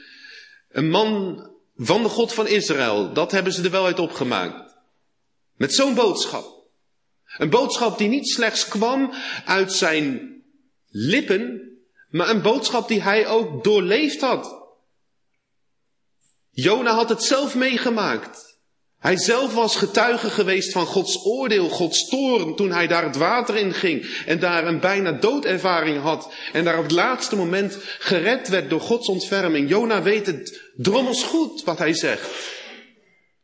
een 0.71 0.91
man 0.91 1.43
van 1.77 2.03
de 2.03 2.09
God 2.09 2.35
van 2.35 2.47
Israël. 2.47 3.13
Dat 3.13 3.33
hebben 3.33 3.53
ze 3.53 3.63
er 3.63 3.71
wel 3.71 3.87
uit 3.87 3.99
opgemaakt. 3.99 4.75
Met 5.57 5.75
zo'n 5.75 5.95
boodschap. 5.95 6.58
Een 7.39 7.51
boodschap 7.51 7.99
die 7.99 8.09
niet 8.09 8.29
slechts 8.29 8.69
kwam 8.69 9.13
uit 9.45 9.73
zijn 9.73 10.37
lippen, 10.89 11.61
maar 12.09 12.29
een 12.29 12.43
boodschap 12.43 12.89
die 12.89 13.03
hij 13.03 13.27
ook 13.27 13.65
doorleefd 13.65 14.21
had. 14.21 14.67
Jona 16.51 16.95
had 16.95 17.09
het 17.09 17.23
zelf 17.23 17.55
meegemaakt. 17.55 18.49
Hij 18.99 19.17
zelf 19.17 19.55
was 19.55 19.77
getuige 19.77 20.31
geweest 20.31 20.73
van 20.73 20.87
Gods 20.87 21.25
oordeel, 21.25 21.69
Gods 21.69 22.09
toren, 22.09 22.55
toen 22.55 22.73
hij 22.73 22.87
daar 22.87 23.05
het 23.05 23.17
water 23.17 23.57
in 23.57 23.75
ging 23.75 24.23
en 24.27 24.39
daar 24.39 24.67
een 24.67 24.81
bijna 24.81 25.13
doodervaring 25.13 26.01
had 26.01 26.33
en 26.53 26.65
daar 26.65 26.77
op 26.77 26.83
het 26.83 26.93
laatste 26.93 27.37
moment 27.37 27.77
gered 27.99 28.49
werd 28.49 28.71
door 28.71 28.81
Gods 28.81 29.09
ontferming. 29.09 29.69
Jona 29.69 30.03
weet 30.03 30.27
het 30.27 30.71
drommels 30.77 31.23
goed 31.23 31.65
wat 31.65 31.79
hij 31.79 31.95
zegt. 31.95 32.29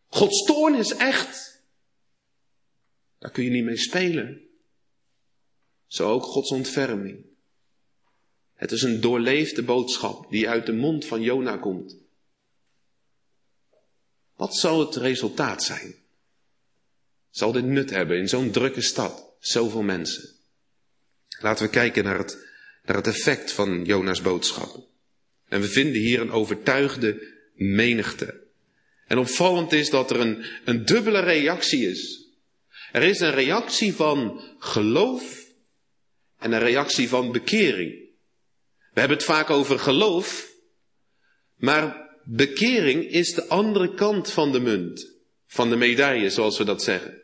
Gods 0.08 0.44
toorn 0.44 0.74
is 0.74 0.94
echt. 0.96 1.53
Daar 3.24 3.32
kun 3.32 3.44
je 3.44 3.50
niet 3.50 3.64
mee 3.64 3.76
spelen. 3.76 4.40
Zo 5.86 6.10
ook 6.10 6.22
Gods 6.22 6.50
ontferming. 6.50 7.24
Het 8.54 8.72
is 8.72 8.82
een 8.82 9.00
doorleefde 9.00 9.62
boodschap 9.62 10.30
die 10.30 10.48
uit 10.48 10.66
de 10.66 10.72
mond 10.72 11.04
van 11.04 11.22
Jona 11.22 11.56
komt. 11.56 11.96
Wat 14.36 14.56
zal 14.56 14.80
het 14.80 14.96
resultaat 14.96 15.62
zijn? 15.62 15.94
Zal 17.30 17.52
dit 17.52 17.64
nut 17.64 17.90
hebben 17.90 18.18
in 18.18 18.28
zo'n 18.28 18.50
drukke 18.50 18.82
stad? 18.82 19.34
Zoveel 19.38 19.82
mensen. 19.82 20.30
Laten 21.40 21.64
we 21.64 21.70
kijken 21.70 22.04
naar 22.04 22.18
het, 22.18 22.46
naar 22.82 22.96
het 22.96 23.06
effect 23.06 23.52
van 23.52 23.84
Jona's 23.84 24.22
boodschap. 24.22 24.88
En 25.48 25.60
we 25.60 25.68
vinden 25.68 26.00
hier 26.00 26.20
een 26.20 26.32
overtuigde 26.32 27.36
menigte. 27.54 28.46
En 29.06 29.18
opvallend 29.18 29.72
is 29.72 29.90
dat 29.90 30.10
er 30.10 30.20
een, 30.20 30.44
een 30.64 30.84
dubbele 30.84 31.20
reactie 31.20 31.88
is. 31.88 32.23
Er 32.94 33.02
is 33.02 33.20
een 33.20 33.30
reactie 33.30 33.94
van 33.94 34.40
geloof 34.58 35.44
en 36.38 36.52
een 36.52 36.58
reactie 36.58 37.08
van 37.08 37.32
bekering. 37.32 37.90
We 38.92 39.00
hebben 39.00 39.16
het 39.16 39.26
vaak 39.26 39.50
over 39.50 39.78
geloof, 39.78 40.50
maar 41.54 42.10
bekering 42.24 43.04
is 43.04 43.34
de 43.34 43.48
andere 43.48 43.94
kant 43.94 44.30
van 44.30 44.52
de 44.52 44.60
munt, 44.60 45.14
van 45.46 45.70
de 45.70 45.76
medaille, 45.76 46.30
zoals 46.30 46.58
we 46.58 46.64
dat 46.64 46.82
zeggen. 46.82 47.22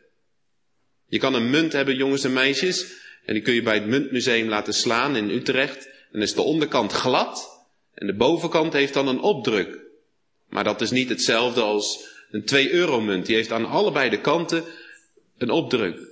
Je 1.07 1.17
kan 1.17 1.33
een 1.33 1.49
munt 1.49 1.73
hebben, 1.73 1.95
jongens 1.95 2.23
en 2.23 2.33
meisjes, 2.33 2.93
en 3.25 3.33
die 3.33 3.43
kun 3.43 3.53
je 3.53 3.63
bij 3.63 3.75
het 3.75 3.87
muntmuseum 3.87 4.47
laten 4.47 4.73
slaan 4.73 5.15
in 5.15 5.29
Utrecht. 5.29 5.89
Dan 6.11 6.21
is 6.21 6.33
de 6.33 6.41
onderkant 6.41 6.91
glad 6.91 7.65
en 7.93 8.07
de 8.07 8.15
bovenkant 8.15 8.73
heeft 8.73 8.93
dan 8.93 9.07
een 9.07 9.21
opdruk. 9.21 9.79
Maar 10.49 10.63
dat 10.63 10.81
is 10.81 10.91
niet 10.91 11.09
hetzelfde 11.09 11.61
als 11.61 12.09
een 12.31 12.45
2 12.45 12.71
euro 12.71 13.01
munt. 13.01 13.25
Die 13.25 13.35
heeft 13.35 13.51
aan 13.51 13.65
allebei 13.65 14.09
de 14.09 14.21
kanten 14.21 14.63
een 15.41 15.49
opdruk. 15.49 16.11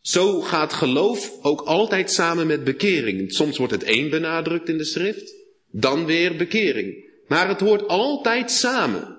Zo 0.00 0.40
gaat 0.40 0.72
geloof 0.72 1.32
ook 1.42 1.60
altijd 1.60 2.10
samen 2.10 2.46
met 2.46 2.64
bekering. 2.64 3.32
Soms 3.32 3.58
wordt 3.58 3.72
het 3.72 3.82
één 3.82 4.10
benadrukt 4.10 4.68
in 4.68 4.78
de 4.78 4.84
schrift, 4.84 5.34
dan 5.70 6.04
weer 6.04 6.36
bekering. 6.36 7.06
Maar 7.26 7.48
het 7.48 7.60
hoort 7.60 7.88
altijd 7.88 8.50
samen. 8.50 9.16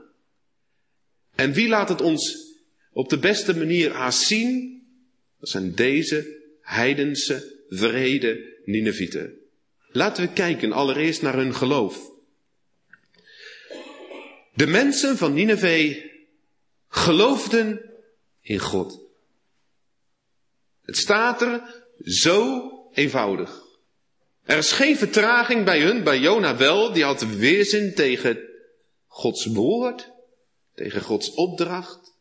En 1.35 1.53
wie 1.53 1.67
laat 1.67 1.89
het 1.89 2.01
ons 2.01 2.37
op 2.91 3.09
de 3.09 3.19
beste 3.19 3.57
manier 3.57 3.93
aanzien? 3.93 4.81
Dat 5.39 5.49
zijn 5.49 5.75
deze 5.75 6.37
heidense, 6.61 7.63
vrede 7.69 8.57
Ninevieten. 8.65 9.33
Laten 9.91 10.23
we 10.23 10.33
kijken 10.33 10.71
allereerst 10.71 11.21
naar 11.21 11.35
hun 11.35 11.55
geloof. 11.55 12.09
De 14.53 14.67
mensen 14.67 15.17
van 15.17 15.33
Nineveh 15.33 16.03
geloofden 16.87 17.88
in 18.49 18.59
God. 18.59 18.99
Het 20.81 20.97
staat 20.97 21.41
er 21.41 21.83
zo 22.03 22.69
eenvoudig. 22.93 23.61
Er 24.43 24.57
is 24.57 24.71
geen 24.71 24.97
vertraging 24.97 25.65
bij 25.65 25.81
hun, 25.81 26.03
bij 26.03 26.19
Jona 26.19 26.57
wel, 26.57 26.93
die 26.93 27.03
had 27.03 27.21
weerzin 27.21 27.93
tegen 27.95 28.39
Gods 29.07 29.45
woord, 29.45 30.11
tegen 30.75 31.01
Gods 31.01 31.33
opdracht. 31.33 32.17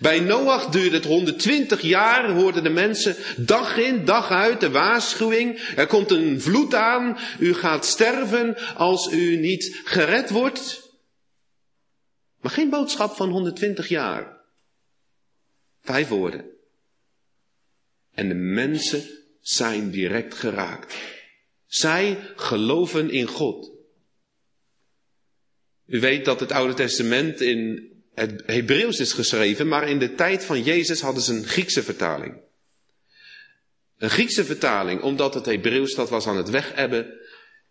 Bij 0.00 0.20
Noach 0.20 0.70
duurde 0.70 0.96
het 0.96 1.04
120 1.04 1.80
jaar, 1.80 2.30
hoorden 2.30 2.62
de 2.62 2.70
mensen 2.70 3.16
dag 3.36 3.76
in, 3.76 4.04
dag 4.04 4.30
uit 4.30 4.60
de 4.60 4.70
waarschuwing. 4.70 5.58
Er 5.76 5.86
komt 5.86 6.10
een 6.10 6.40
vloed 6.40 6.74
aan, 6.74 7.18
u 7.38 7.54
gaat 7.54 7.86
sterven 7.86 8.56
als 8.76 9.12
u 9.12 9.36
niet 9.36 9.80
gered 9.84 10.30
wordt. 10.30 10.90
Maar 12.40 12.52
geen 12.52 12.70
boodschap 12.70 13.14
van 13.14 13.30
120 13.30 13.88
jaar. 13.88 14.33
Vijf 15.84 16.08
woorden. 16.08 16.50
En 18.10 18.28
de 18.28 18.34
mensen 18.34 19.02
zijn 19.40 19.90
direct 19.90 20.34
geraakt. 20.34 20.94
Zij 21.66 22.32
geloven 22.36 23.10
in 23.10 23.26
God. 23.26 23.72
U 25.86 26.00
weet 26.00 26.24
dat 26.24 26.40
het 26.40 26.52
Oude 26.52 26.74
Testament 26.74 27.40
in 27.40 27.88
het 28.14 28.42
Hebreeuws 28.46 28.98
is 28.98 29.12
geschreven, 29.12 29.68
maar 29.68 29.88
in 29.88 29.98
de 29.98 30.14
tijd 30.14 30.44
van 30.44 30.62
Jezus 30.62 31.00
hadden 31.00 31.22
ze 31.22 31.32
een 31.32 31.46
Griekse 31.46 31.82
vertaling. 31.82 32.42
Een 33.98 34.10
Griekse 34.10 34.44
vertaling, 34.44 35.02
omdat 35.02 35.34
het 35.34 35.46
Hebreeuws 35.46 35.94
dat 35.94 36.10
was 36.10 36.26
aan 36.26 36.36
het 36.36 36.50
wegebben. 36.50 37.20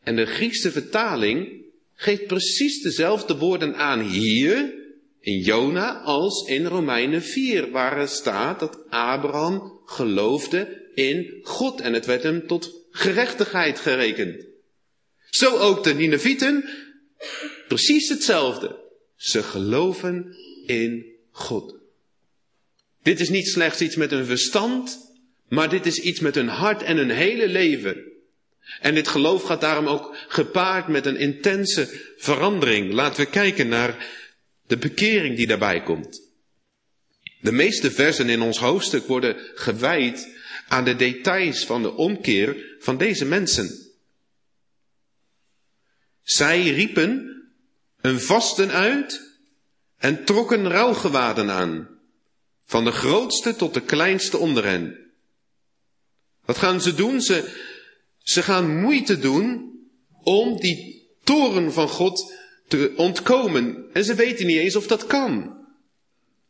En 0.04 0.16
de 0.16 0.26
Griekse 0.26 0.72
vertaling 0.72 1.66
geeft 1.96 2.28
precies 2.28 2.82
dezelfde 2.82 3.38
woorden 3.38 3.76
aan 3.76 4.02
hier 4.02 4.83
in 5.24 5.40
Jona 5.40 6.02
als 6.02 6.48
in 6.48 6.66
Romeinen 6.66 7.22
4, 7.22 7.72
waar 7.72 7.98
er 7.98 8.08
staat 8.08 8.60
dat 8.60 8.90
Abraham 8.90 9.82
geloofde 9.86 10.90
in 10.94 11.40
God 11.44 11.82
en 11.82 11.94
het 11.94 12.06
werd 12.06 12.24
hem 12.24 12.48
tot 12.48 12.72
gerechtigheid 12.92 13.80
gerekend. 13.80 14.46
Zo 15.30 15.58
ook 15.58 15.84
de 15.84 15.94
Ninevieten, 15.94 16.70
precies 17.68 18.10
hetzelfde. 18.10 18.80
Ze 19.16 19.44
geloven 19.44 20.36
in 20.66 21.06
God. 21.32 21.76
Dit 23.04 23.20
is 23.20 23.30
niet 23.30 23.48
slechts 23.48 23.82
iets 23.82 23.96
met 23.96 24.12
hun 24.12 24.26
verstand, 24.26 25.00
maar 25.48 25.70
dit 25.70 25.86
is 25.86 26.00
iets 26.00 26.20
met 26.20 26.36
hun 26.36 26.48
hart 26.48 26.82
en 26.82 26.98
hun 26.98 27.10
hele 27.10 27.48
leven. 27.48 28.12
En 28.80 28.94
dit 28.94 29.08
geloof 29.08 29.44
gaat 29.44 29.62
daarom 29.62 29.88
ook 29.88 30.16
gepaard 30.28 30.88
met 30.88 31.06
een 31.06 31.18
intense 31.18 32.14
verandering. 32.18 32.94
Laten 32.94 33.24
we 33.24 33.30
kijken 33.30 33.68
naar 33.68 34.22
de 34.74 34.80
bekering 34.80 35.36
die 35.36 35.48
daarbij 35.48 35.84
komt. 35.84 36.22
De 37.42 37.52
meeste 37.52 37.92
versen 37.92 38.30
in 38.30 38.42
ons 38.42 38.58
hoofdstuk 38.58 39.08
worden 39.08 39.36
gewijd 39.56 40.36
aan 40.68 40.84
de 40.84 40.96
details 40.96 41.66
van 41.66 41.82
de 41.82 41.94
omkeer 41.94 42.78
van 42.80 42.98
deze 42.98 43.26
mensen. 43.26 43.92
Zij 46.22 46.70
riepen 46.70 47.42
een 48.02 48.20
vasten 48.20 48.72
uit 48.72 49.40
en 49.98 50.26
trokken 50.26 50.70
rouwgewaden 50.70 51.50
aan, 51.50 52.00
van 52.66 52.84
de 52.84 52.92
grootste 52.92 53.56
tot 53.56 53.74
de 53.74 53.82
kleinste 53.82 54.38
onder 54.38 54.66
hen. 54.66 55.12
Wat 56.46 56.58
gaan 56.58 56.82
ze 56.82 56.96
doen? 56.96 57.22
Ze, 57.22 57.64
ze 58.18 58.44
gaan 58.44 58.82
moeite 58.82 59.20
doen 59.20 59.72
om 60.24 60.60
die 60.60 61.08
toren 61.24 61.74
van 61.74 61.88
God 61.88 62.42
te 62.78 62.94
ontkomen. 62.96 63.90
En 63.94 64.04
ze 64.04 64.16
weten 64.16 64.46
niet 64.46 64.58
eens 64.58 64.76
of 64.76 64.88
dat 64.88 65.06
kan. 65.06 65.62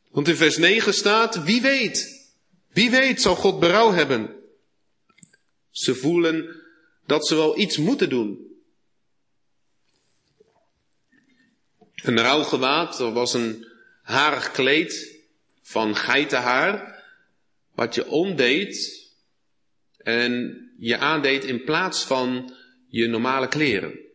Want 0.10 0.28
in 0.28 0.36
vers 0.36 0.58
9 0.58 0.94
staat, 0.94 1.44
wie 1.44 1.62
weet, 1.62 2.30
wie 2.74 2.90
weet 2.90 3.22
zal 3.22 3.36
God 3.36 3.60
berouw 3.60 3.92
hebben. 3.92 4.36
Ze 5.70 5.96
voelen 5.96 6.62
dat 7.06 7.28
ze 7.28 7.36
wel 7.36 7.60
iets 7.60 7.78
moeten 7.78 8.10
doen. 8.10 8.52
Een 11.96 12.20
rouwgewaad, 12.20 12.98
dat 12.98 13.14
was 13.14 13.34
een 13.34 13.68
harig 14.02 14.52
kleed 14.52 15.22
van 15.62 15.96
geitenhaar, 15.96 17.04
wat 17.76 17.96
je 17.96 18.08
omdeed 18.08 19.02
en 19.98 20.62
je 20.78 20.98
aandeed 20.98 21.44
in 21.44 21.64
plaats 21.64 22.04
van 22.04 22.54
je 22.88 23.08
normale 23.08 23.48
kleren. 23.48 24.13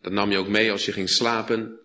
Dat 0.00 0.12
nam 0.12 0.30
je 0.30 0.38
ook 0.38 0.48
mee 0.48 0.70
als 0.70 0.84
je 0.84 0.92
ging 0.92 1.10
slapen. 1.10 1.78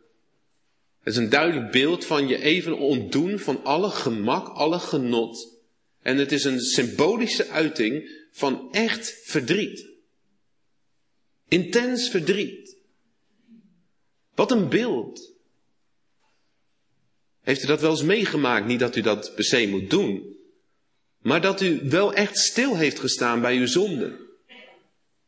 Het 1.04 1.14
is 1.14 1.20
een 1.20 1.30
duidelijk 1.30 1.72
beeld 1.72 2.06
van 2.06 2.28
je 2.28 2.42
even 2.42 2.78
ontdoen 2.78 3.40
van 3.40 3.64
alle 3.64 3.90
gemak, 3.90 4.48
alle 4.48 4.80
genot. 4.80 5.62
En 6.02 6.18
het 6.18 6.32
is 6.32 6.44
een 6.44 6.60
symbolische 6.60 7.48
uiting 7.48 8.26
van 8.32 8.72
echt 8.72 9.20
verdriet. 9.24 9.92
Intens 11.48 12.10
verdriet. 12.10 12.78
Wat 14.36 14.52
een 14.52 14.70
beeld. 14.70 15.32
Heeft 17.42 17.64
u 17.64 17.68
dat 17.68 17.82
wel 17.82 17.92
eens 17.92 18.04
meegemaakt? 18.04 18.66
Niet 18.66 18.80
dat 18.80 18.96
u 18.96 19.02
dat 19.02 19.36
per 19.36 19.44
se 19.44 19.68
moet 19.68 19.90
doen. 19.90 20.38
Maar 21.22 21.42
dat 21.42 21.62
u 21.62 21.90
wel 21.90 22.14
echt 22.14 22.38
stil 22.38 22.78
heeft 22.78 23.00
gestaan 23.00 23.42
bij 23.42 23.58
uw 23.58 23.68
zonde. 23.68 24.20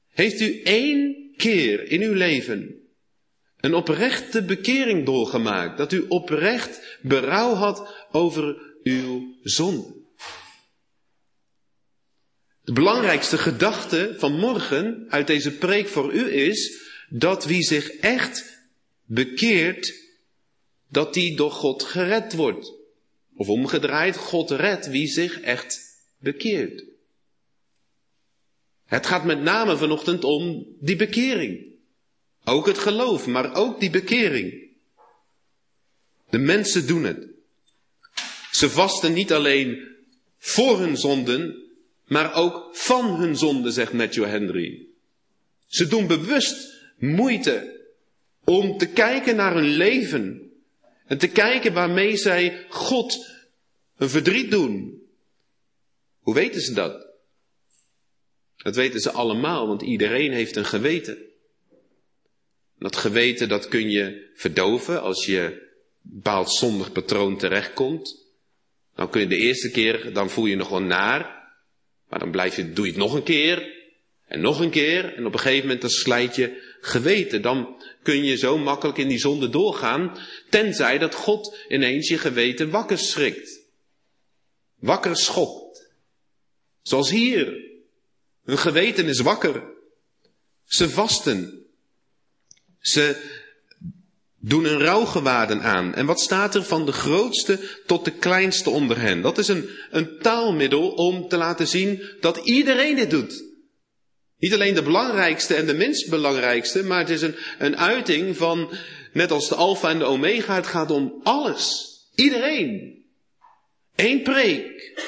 Heeft 0.09 0.41
u 0.41 0.61
één 0.61 1.24
keer 1.37 1.87
in 1.91 2.01
uw 2.01 2.13
leven 2.13 2.79
een 3.57 3.73
oprechte 3.73 4.43
bekering 4.43 5.05
doorgemaakt? 5.05 5.77
Dat 5.77 5.91
u 5.91 6.05
oprecht 6.07 6.97
berouw 7.01 7.53
had 7.53 8.07
over 8.11 8.73
uw 8.83 9.35
zonde? 9.43 10.03
De 12.61 12.73
belangrijkste 12.73 13.37
gedachte 13.37 14.15
van 14.17 14.39
morgen 14.39 15.05
uit 15.09 15.27
deze 15.27 15.51
preek 15.51 15.87
voor 15.87 16.13
u 16.13 16.33
is 16.33 16.83
dat 17.09 17.45
wie 17.45 17.63
zich 17.63 17.89
echt 17.89 18.63
bekeert, 19.05 19.93
dat 20.89 21.13
die 21.13 21.35
door 21.35 21.51
God 21.51 21.83
gered 21.83 22.33
wordt. 22.33 22.73
Of 23.35 23.47
omgedraaid, 23.47 24.17
God 24.17 24.51
redt 24.51 24.87
wie 24.87 25.07
zich 25.07 25.39
echt 25.41 25.79
bekeert. 26.19 26.94
Het 28.85 29.05
gaat 29.05 29.23
met 29.23 29.41
name 29.41 29.77
vanochtend 29.77 30.23
om 30.23 30.65
die 30.79 30.95
bekering. 30.95 31.65
Ook 32.43 32.67
het 32.67 32.77
geloof, 32.77 33.27
maar 33.27 33.55
ook 33.55 33.79
die 33.79 33.89
bekering. 33.89 34.63
De 36.29 36.37
mensen 36.37 36.87
doen 36.87 37.03
het. 37.03 37.27
Ze 38.51 38.69
vasten 38.69 39.13
niet 39.13 39.33
alleen 39.33 39.95
voor 40.37 40.79
hun 40.79 40.97
zonden, 40.97 41.63
maar 42.05 42.35
ook 42.35 42.75
van 42.75 43.15
hun 43.15 43.37
zonden, 43.37 43.73
zegt 43.73 43.93
Matthew 43.93 44.25
Henry. 44.25 44.87
Ze 45.67 45.87
doen 45.87 46.07
bewust 46.07 46.83
moeite 46.97 47.85
om 48.43 48.77
te 48.77 48.87
kijken 48.87 49.35
naar 49.35 49.53
hun 49.53 49.69
leven 49.69 50.51
en 51.05 51.17
te 51.17 51.27
kijken 51.27 51.73
waarmee 51.73 52.17
zij 52.17 52.65
God 52.69 53.27
een 53.97 54.09
verdriet 54.09 54.51
doen. 54.51 55.01
Hoe 56.19 56.33
weten 56.33 56.61
ze 56.61 56.73
dat? 56.73 57.04
Dat 58.65 58.75
weten 58.75 58.99
ze 58.99 59.11
allemaal, 59.11 59.67
want 59.67 59.81
iedereen 59.81 60.31
heeft 60.31 60.55
een 60.55 60.65
geweten. 60.65 61.17
Dat 62.77 62.95
geweten 62.95 63.49
dat 63.49 63.67
kun 63.67 63.89
je 63.89 64.31
verdoven 64.35 65.01
als 65.01 65.25
je 65.25 65.69
bepaald 66.01 66.51
zondig 66.51 66.91
patroon 66.91 67.37
terechtkomt. 67.37 68.33
Dan 68.95 69.09
kun 69.09 69.21
je 69.21 69.27
de 69.27 69.37
eerste 69.37 69.71
keer, 69.71 70.13
dan 70.13 70.29
voel 70.29 70.45
je 70.45 70.55
nog 70.55 70.69
wel 70.69 70.81
naar. 70.81 71.49
Maar 72.09 72.19
dan 72.19 72.31
blijf 72.31 72.55
je, 72.55 72.73
doe 72.73 72.85
je 72.85 72.91
het 72.91 72.99
nog 72.99 73.13
een 73.13 73.23
keer. 73.23 73.73
En 74.27 74.41
nog 74.41 74.59
een 74.59 74.69
keer. 74.69 75.15
En 75.15 75.25
op 75.25 75.33
een 75.33 75.39
gegeven 75.39 75.63
moment 75.63 75.81
dan 75.81 75.89
slijt 75.89 76.35
je 76.35 76.77
geweten. 76.81 77.41
Dan 77.41 77.83
kun 78.03 78.23
je 78.23 78.37
zo 78.37 78.57
makkelijk 78.57 78.97
in 78.97 79.07
die 79.07 79.19
zonde 79.19 79.49
doorgaan. 79.49 80.17
Tenzij 80.49 80.97
dat 80.97 81.15
God 81.15 81.57
ineens 81.67 82.09
je 82.09 82.17
geweten 82.17 82.69
wakker 82.69 82.97
schrikt. 82.97 83.59
Wakker 84.75 85.17
schokt. 85.17 85.93
Zoals 86.81 87.09
hier. 87.09 87.64
Hun 88.45 88.57
geweten 88.57 89.05
is 89.05 89.19
wakker. 89.19 89.63
Ze 90.65 90.89
vasten. 90.89 91.65
Ze 92.79 93.15
doen 94.39 94.65
een 94.65 94.79
rouwgewaden 94.79 95.61
aan. 95.61 95.93
En 95.93 96.05
wat 96.05 96.19
staat 96.19 96.55
er 96.55 96.63
van 96.63 96.85
de 96.85 96.91
grootste 96.91 97.59
tot 97.85 98.05
de 98.05 98.11
kleinste 98.11 98.69
onder 98.69 98.99
hen? 98.99 99.21
Dat 99.21 99.37
is 99.37 99.47
een, 99.47 99.69
een 99.91 100.19
taalmiddel 100.19 100.89
om 100.89 101.27
te 101.27 101.37
laten 101.37 101.67
zien 101.67 102.03
dat 102.19 102.37
iedereen 102.37 102.95
dit 102.95 103.09
doet. 103.09 103.43
Niet 104.37 104.53
alleen 104.53 104.73
de 104.73 104.83
belangrijkste 104.83 105.55
en 105.55 105.65
de 105.65 105.73
minst 105.73 106.09
belangrijkste, 106.09 106.83
maar 106.83 106.99
het 106.99 107.09
is 107.09 107.21
een, 107.21 107.35
een 107.59 107.77
uiting 107.77 108.37
van, 108.37 108.69
net 109.13 109.31
als 109.31 109.49
de 109.49 109.55
alfa 109.55 109.89
en 109.89 109.99
de 109.99 110.05
omega, 110.05 110.55
het 110.55 110.67
gaat 110.67 110.91
om 110.91 111.19
alles. 111.23 111.93
Iedereen. 112.15 113.03
Eén 113.95 114.21
preek. 114.21 114.99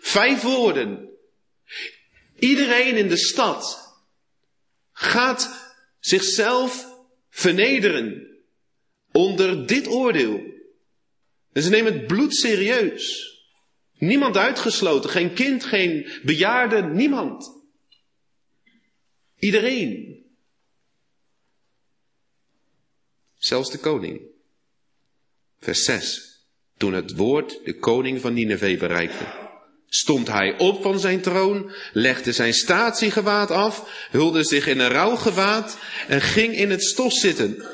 Vijf 0.00 0.42
woorden. 0.42 1.11
Iedereen 2.42 2.96
in 2.96 3.08
de 3.08 3.16
stad 3.16 3.92
gaat 4.92 5.72
zichzelf 5.98 6.88
vernederen 7.30 8.26
onder 9.12 9.66
dit 9.66 9.88
oordeel. 9.88 10.40
En 11.52 11.62
ze 11.62 11.70
nemen 11.70 11.92
het 11.92 12.06
bloed 12.06 12.34
serieus. 12.34 13.36
Niemand 13.92 14.36
uitgesloten, 14.36 15.10
geen 15.10 15.34
kind, 15.34 15.64
geen 15.64 16.20
bejaarde, 16.22 16.82
niemand. 16.82 17.64
Iedereen. 19.38 20.24
Zelfs 23.34 23.70
de 23.70 23.78
koning. 23.78 24.20
Vers 25.58 25.84
6. 25.84 26.40
Toen 26.76 26.92
het 26.92 27.16
woord 27.16 27.64
de 27.64 27.78
koning 27.78 28.20
van 28.20 28.32
Nineveh 28.32 28.78
bereikte, 28.78 29.41
stond 29.94 30.28
hij 30.28 30.54
op 30.58 30.82
van 30.82 31.00
zijn 31.00 31.20
troon, 31.20 31.72
legde 31.92 32.32
zijn 32.32 32.54
statiegewaad 32.54 33.50
af, 33.50 34.06
hulde 34.10 34.44
zich 34.44 34.66
in 34.66 34.78
een 34.78 34.88
rouwgewaad 34.88 35.78
en 36.08 36.20
ging 36.20 36.56
in 36.56 36.70
het 36.70 36.84
stof 36.84 37.12
zitten. 37.12 37.64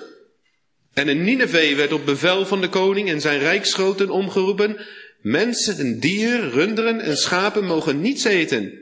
En 0.94 1.08
in 1.08 1.24
Nineveh 1.24 1.76
werd 1.76 1.92
op 1.92 2.04
bevel 2.04 2.46
van 2.46 2.60
de 2.60 2.68
koning 2.68 3.08
en 3.08 3.20
zijn 3.20 3.38
rijksgroten 3.38 4.10
omgeroepen, 4.10 4.86
mensen 5.20 5.78
en 5.78 6.00
dieren, 6.00 6.50
runderen 6.50 7.00
en 7.00 7.16
schapen 7.16 7.64
mogen 7.64 8.00
niets 8.00 8.24
eten. 8.24 8.72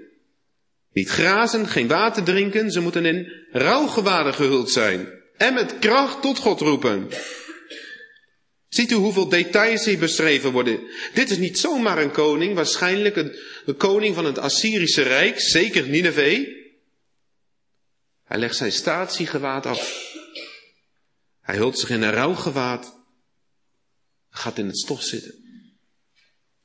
Niet 0.93 1.09
grazen, 1.09 1.69
geen 1.69 1.89
water 1.89 2.23
drinken, 2.23 2.71
ze 2.71 2.81
moeten 2.81 3.05
in 3.05 3.33
rouwgewaden 3.51 4.35
gehuld 4.35 4.71
zijn. 4.71 5.09
En 5.37 5.55
met 5.55 5.79
kracht 5.79 6.23
tot 6.23 6.39
God 6.39 6.61
roepen. 6.61 7.09
Ziet 8.77 8.91
u 8.91 8.95
hoeveel 8.95 9.29
details 9.29 9.85
hier 9.85 9.99
beschreven 9.99 10.53
worden? 10.53 10.91
Dit 11.15 11.31
is 11.31 11.39
niet 11.39 11.59
zomaar 11.59 11.99
een 11.99 12.11
koning, 12.11 12.55
waarschijnlijk 12.55 13.17
een, 13.17 13.77
koning 13.77 14.15
van 14.15 14.25
het 14.25 14.39
Assyrische 14.39 15.03
Rijk, 15.03 15.41
zeker 15.41 15.89
Nineveh. 15.89 16.49
Hij 18.25 18.39
legt 18.39 18.57
zijn 18.57 18.73
statiegewaad 18.73 19.67
af. 19.67 20.13
Hij 21.41 21.57
hult 21.57 21.79
zich 21.79 21.91
in 21.91 22.03
een 22.03 22.13
rouwgewaad. 22.13 23.05
Gaat 24.31 24.59
in 24.59 24.67
het 24.67 24.79
stof 24.79 25.03
zitten. 25.03 25.35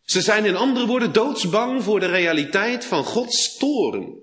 Ze 0.02 0.22
zijn 0.22 0.46
in 0.46 0.56
andere 0.56 0.86
woorden 0.86 1.14
doodsbang 1.14 1.84
voor 1.84 2.00
de 2.00 2.10
realiteit 2.10 2.86
van 2.86 3.04
Gods 3.04 3.58
toren. 3.58 4.20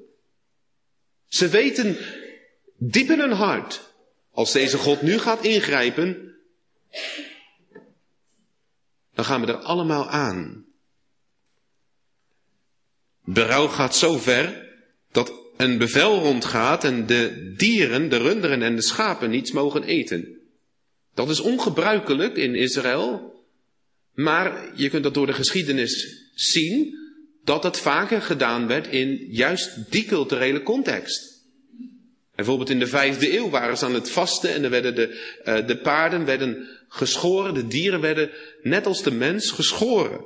Ze 1.26 1.48
weten 1.48 1.98
diep 2.78 3.10
in 3.10 3.18
hun 3.18 3.32
hart, 3.32 3.80
als 4.30 4.52
deze 4.52 4.78
God 4.78 5.02
nu 5.02 5.18
gaat 5.18 5.44
ingrijpen, 5.44 6.28
dan 9.18 9.26
gaan 9.26 9.40
we 9.40 9.46
er 9.46 9.58
allemaal 9.58 10.08
aan. 10.08 10.64
Berouw 13.24 13.68
gaat 13.68 13.96
zo 13.96 14.18
ver 14.18 14.68
dat 15.12 15.32
een 15.56 15.78
bevel 15.78 16.18
rondgaat 16.18 16.84
en 16.84 17.06
de 17.06 17.54
dieren, 17.56 18.08
de 18.08 18.16
runderen 18.16 18.62
en 18.62 18.76
de 18.76 18.82
schapen 18.82 19.30
niets 19.30 19.50
mogen 19.50 19.82
eten. 19.82 20.40
Dat 21.14 21.28
is 21.28 21.40
ongebruikelijk 21.40 22.36
in 22.36 22.54
Israël, 22.54 23.34
maar 24.14 24.70
je 24.74 24.88
kunt 24.88 25.02
dat 25.02 25.14
door 25.14 25.26
de 25.26 25.32
geschiedenis 25.32 26.24
zien 26.34 26.94
dat 27.44 27.62
het 27.62 27.76
vaker 27.76 28.22
gedaan 28.22 28.66
werd 28.66 28.86
in 28.86 29.26
juist 29.30 29.90
die 29.90 30.04
culturele 30.04 30.62
context. 30.62 31.44
bijvoorbeeld 32.34 32.70
in 32.70 32.78
de 32.78 32.86
vijfde 32.86 33.36
eeuw 33.36 33.50
waren 33.50 33.78
ze 33.78 33.84
aan 33.84 33.94
het 33.94 34.10
vasten 34.10 34.54
en 34.54 34.64
er 34.64 34.70
werden 34.70 34.94
de, 34.94 35.38
uh, 35.44 35.66
de 35.66 35.78
paarden 35.78 36.24
werden 36.24 36.77
geschoren, 36.88 37.54
de 37.54 37.66
dieren 37.66 38.00
werden 38.00 38.30
net 38.62 38.86
als 38.86 39.02
de 39.02 39.10
mens 39.10 39.50
geschoren. 39.50 40.24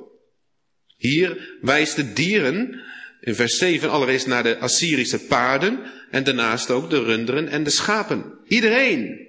Hier 0.97 1.57
wijst 1.61 1.95
de 1.95 2.13
dieren 2.13 2.81
in 3.19 3.35
vers 3.35 3.57
7 3.57 3.89
allereerst 3.89 4.27
naar 4.27 4.43
de 4.43 4.57
Assyrische 4.57 5.25
paarden 5.25 5.91
en 6.11 6.23
daarnaast 6.23 6.69
ook 6.69 6.89
de 6.89 7.03
runderen 7.03 7.47
en 7.47 7.63
de 7.63 7.69
schapen. 7.69 8.39
Iedereen. 8.47 9.27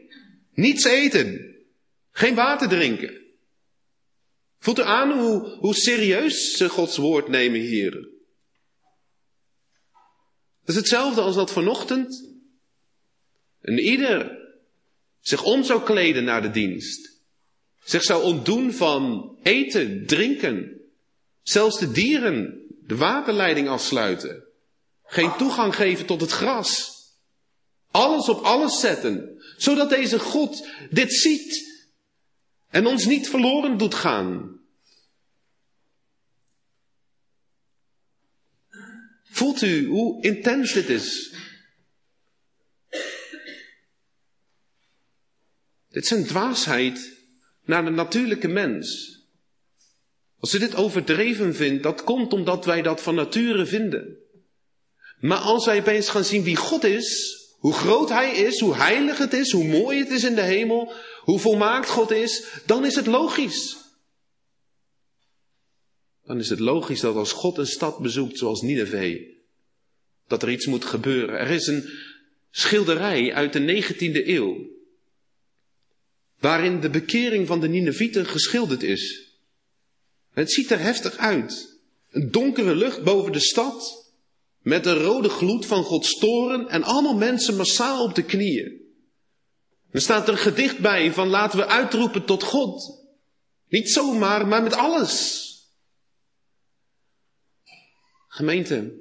Niets 0.53 0.85
eten. 0.85 1.55
Geen 2.11 2.35
water 2.35 2.69
drinken. 2.69 3.23
Voelt 4.59 4.79
u 4.79 4.83
aan 4.83 5.19
hoe, 5.19 5.57
hoe 5.59 5.75
serieus 5.75 6.57
ze 6.57 6.69
Gods 6.69 6.97
woord 6.97 7.29
nemen 7.29 7.61
hier? 7.61 7.93
Het 10.61 10.69
is 10.69 10.75
hetzelfde 10.75 11.21
als 11.21 11.35
dat 11.35 11.53
vanochtend 11.53 12.33
en 13.61 13.79
ieder 13.79 14.39
zich 15.21 15.43
om 15.43 15.65
zou 15.65 15.83
kleden 15.83 16.25
naar 16.25 16.43
de 16.43 16.51
dienst. 16.51 17.14
Zich 17.85 18.03
zou 18.03 18.23
ontdoen 18.23 18.73
van 18.73 19.33
eten, 19.43 20.07
drinken. 20.07 20.81
Zelfs 21.43 21.79
de 21.79 21.91
dieren 21.91 22.65
de 22.87 22.97
waterleiding 22.97 23.69
afsluiten. 23.69 24.45
Geen 25.05 25.37
toegang 25.37 25.75
geven 25.75 26.07
tot 26.07 26.21
het 26.21 26.31
gras. 26.31 26.93
Alles 27.91 28.29
op 28.29 28.45
alles 28.45 28.81
zetten. 28.81 29.43
Zodat 29.57 29.89
deze 29.89 30.19
God 30.19 30.69
dit 30.91 31.13
ziet. 31.13 31.73
En 32.69 32.87
ons 32.87 33.07
niet 33.07 33.29
verloren 33.29 33.79
doet 33.79 33.95
gaan. 33.95 34.61
Voelt 39.23 39.63
u 39.63 39.87
hoe 39.87 40.23
intens 40.23 40.73
dit 40.73 40.89
is? 40.89 41.35
Dit 45.89 46.11
een 46.11 46.27
dwaasheid 46.27 47.14
naar 47.65 47.85
de 47.85 47.91
natuurlijke 47.91 48.49
mens. 48.49 49.19
Als 50.39 50.55
u 50.55 50.59
dit 50.59 50.75
overdreven 50.75 51.55
vindt, 51.55 51.83
dat 51.83 52.05
komt 52.05 52.33
omdat 52.33 52.65
wij 52.65 52.83
dat 52.83 53.03
van 53.03 53.15
nature 53.15 53.67
vinden. 53.67 54.19
Maar 55.19 55.39
als 55.39 55.67
wij 55.67 55.79
opeens 55.79 56.09
gaan 56.09 56.25
zien 56.25 56.43
wie 56.43 56.57
God 56.57 56.85
is, 56.85 57.39
hoe 57.59 57.73
groot 57.73 58.09
Hij 58.09 58.35
is, 58.37 58.61
hoe 58.61 58.75
heilig 58.75 59.19
het 59.19 59.33
is, 59.33 59.53
hoe 59.53 59.65
mooi 59.65 59.99
het 59.99 60.11
is 60.11 60.25
in 60.25 60.35
de 60.35 60.43
hemel, 60.43 60.93
hoe 61.21 61.39
volmaakt 61.39 61.89
God 61.89 62.11
is, 62.11 62.45
dan 62.67 62.85
is 62.85 62.95
het 62.95 63.07
logisch. 63.07 63.77
Dan 66.25 66.39
is 66.39 66.49
het 66.49 66.59
logisch 66.59 67.01
dat 67.01 67.17
als 67.17 67.33
God 67.33 67.59
een 67.59 67.67
stad 67.67 67.99
bezoekt 67.99 68.39
zoals 68.39 68.63
Nineveh, 68.63 69.21
dat 70.27 70.43
er 70.43 70.51
iets 70.51 70.67
moet 70.67 70.85
gebeuren. 70.85 71.39
Er 71.39 71.51
is 71.51 71.67
een 71.67 71.91
schilderij 72.51 73.35
uit 73.35 73.53
de 73.53 73.83
19e 73.83 74.27
eeuw 74.27 74.74
waarin 76.45 76.81
de 76.81 76.91
bekering 76.91 77.47
van 77.47 77.61
de 77.61 77.69
Ninevieten 77.69 78.27
geschilderd 78.27 78.83
is. 78.83 79.33
Het 80.31 80.53
ziet 80.53 80.71
er 80.71 80.79
heftig 80.79 81.17
uit. 81.17 81.79
Een 82.11 82.31
donkere 82.31 82.75
lucht 82.75 83.03
boven 83.03 83.33
de 83.33 83.41
stad, 83.41 84.11
met 84.59 84.85
de 84.85 84.93
rode 84.93 85.29
gloed 85.29 85.67
van 85.67 85.83
Gods 85.83 86.19
toren 86.19 86.69
en 86.69 86.83
allemaal 86.83 87.17
mensen 87.17 87.57
massaal 87.57 88.05
op 88.05 88.15
de 88.15 88.25
knieën. 88.25 88.83
Er 89.91 90.01
staat 90.01 90.29
een 90.29 90.39
gedicht 90.39 90.79
bij 90.79 91.13
van 91.13 91.29
laten 91.29 91.59
we 91.59 91.67
uitroepen 91.67 92.25
tot 92.25 92.43
God. 92.43 93.05
Niet 93.69 93.91
zomaar, 93.91 94.47
maar 94.47 94.63
met 94.63 94.75
alles. 94.75 95.43
Gemeente, 98.29 99.01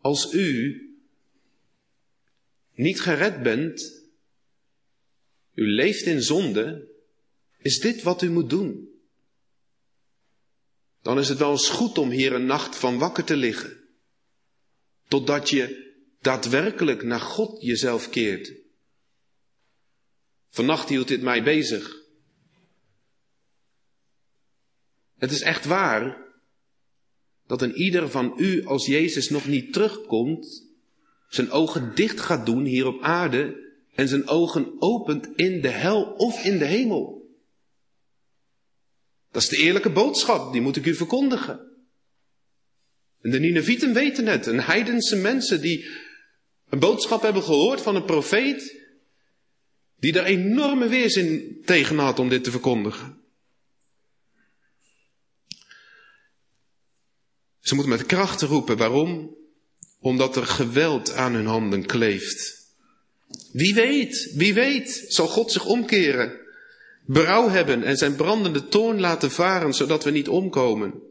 als 0.00 0.32
u 0.32 0.76
niet 2.72 3.00
gered 3.00 3.42
bent, 3.42 4.01
u 5.54 5.66
leeft 5.66 6.06
in 6.06 6.22
zonde, 6.22 6.88
is 7.58 7.78
dit 7.78 8.02
wat 8.02 8.22
u 8.22 8.30
moet 8.30 8.50
doen? 8.50 8.90
Dan 11.02 11.18
is 11.18 11.28
het 11.28 11.38
wel 11.38 11.50
eens 11.50 11.68
goed 11.68 11.98
om 11.98 12.10
hier 12.10 12.32
een 12.32 12.46
nacht 12.46 12.76
van 12.76 12.98
wakker 12.98 13.24
te 13.24 13.36
liggen. 13.36 13.80
Totdat 15.08 15.50
je 15.50 15.92
daadwerkelijk 16.20 17.02
naar 17.02 17.20
God 17.20 17.62
jezelf 17.62 18.10
keert. 18.10 18.52
Vannacht 20.48 20.88
hield 20.88 21.08
dit 21.08 21.22
mij 21.22 21.42
bezig. 21.42 22.00
Het 25.18 25.30
is 25.30 25.40
echt 25.40 25.64
waar 25.64 26.30
dat 27.46 27.62
een 27.62 27.74
ieder 27.74 28.10
van 28.10 28.34
u 28.36 28.64
als 28.64 28.86
Jezus 28.86 29.30
nog 29.30 29.46
niet 29.46 29.72
terugkomt, 29.72 30.66
zijn 31.28 31.50
ogen 31.50 31.94
dicht 31.94 32.20
gaat 32.20 32.46
doen 32.46 32.64
hier 32.64 32.86
op 32.86 33.02
aarde 33.02 33.61
en 33.94 34.08
zijn 34.08 34.28
ogen 34.28 34.74
opent 34.78 35.28
in 35.36 35.60
de 35.60 35.68
hel 35.68 36.02
of 36.02 36.44
in 36.44 36.58
de 36.58 36.64
hemel. 36.64 37.30
Dat 39.30 39.42
is 39.42 39.48
de 39.48 39.56
eerlijke 39.56 39.90
boodschap, 39.90 40.52
die 40.52 40.60
moet 40.60 40.76
ik 40.76 40.86
u 40.86 40.94
verkondigen. 40.94 41.70
En 43.20 43.30
de 43.30 43.38
Ninevieten 43.38 43.92
weten 43.92 44.26
het, 44.26 44.46
een 44.46 44.60
heidense 44.60 45.16
mensen 45.16 45.60
die 45.60 45.88
een 46.68 46.78
boodschap 46.78 47.22
hebben 47.22 47.42
gehoord 47.42 47.80
van 47.80 47.96
een 47.96 48.04
profeet, 48.04 48.80
die 49.96 50.18
er 50.18 50.24
enorme 50.24 50.88
weerzin 50.88 51.62
tegen 51.64 51.98
had 51.98 52.18
om 52.18 52.28
dit 52.28 52.44
te 52.44 52.50
verkondigen. 52.50 53.20
Ze 57.62 57.74
moeten 57.74 57.92
met 57.92 58.06
kracht 58.06 58.42
roepen. 58.42 58.76
Waarom? 58.76 59.36
Omdat 60.00 60.36
er 60.36 60.46
geweld 60.46 61.12
aan 61.12 61.34
hun 61.34 61.46
handen 61.46 61.86
kleeft. 61.86 62.61
Wie 63.52 63.74
weet, 63.74 64.32
wie 64.34 64.54
weet, 64.54 65.04
zal 65.08 65.26
God 65.26 65.52
zich 65.52 65.66
omkeren, 65.66 66.40
berouw 67.06 67.48
hebben 67.48 67.82
en 67.82 67.96
zijn 67.96 68.16
brandende 68.16 68.68
toorn 68.68 69.00
laten 69.00 69.30
varen, 69.30 69.72
zodat 69.72 70.04
we 70.04 70.10
niet 70.10 70.28
omkomen. 70.28 71.02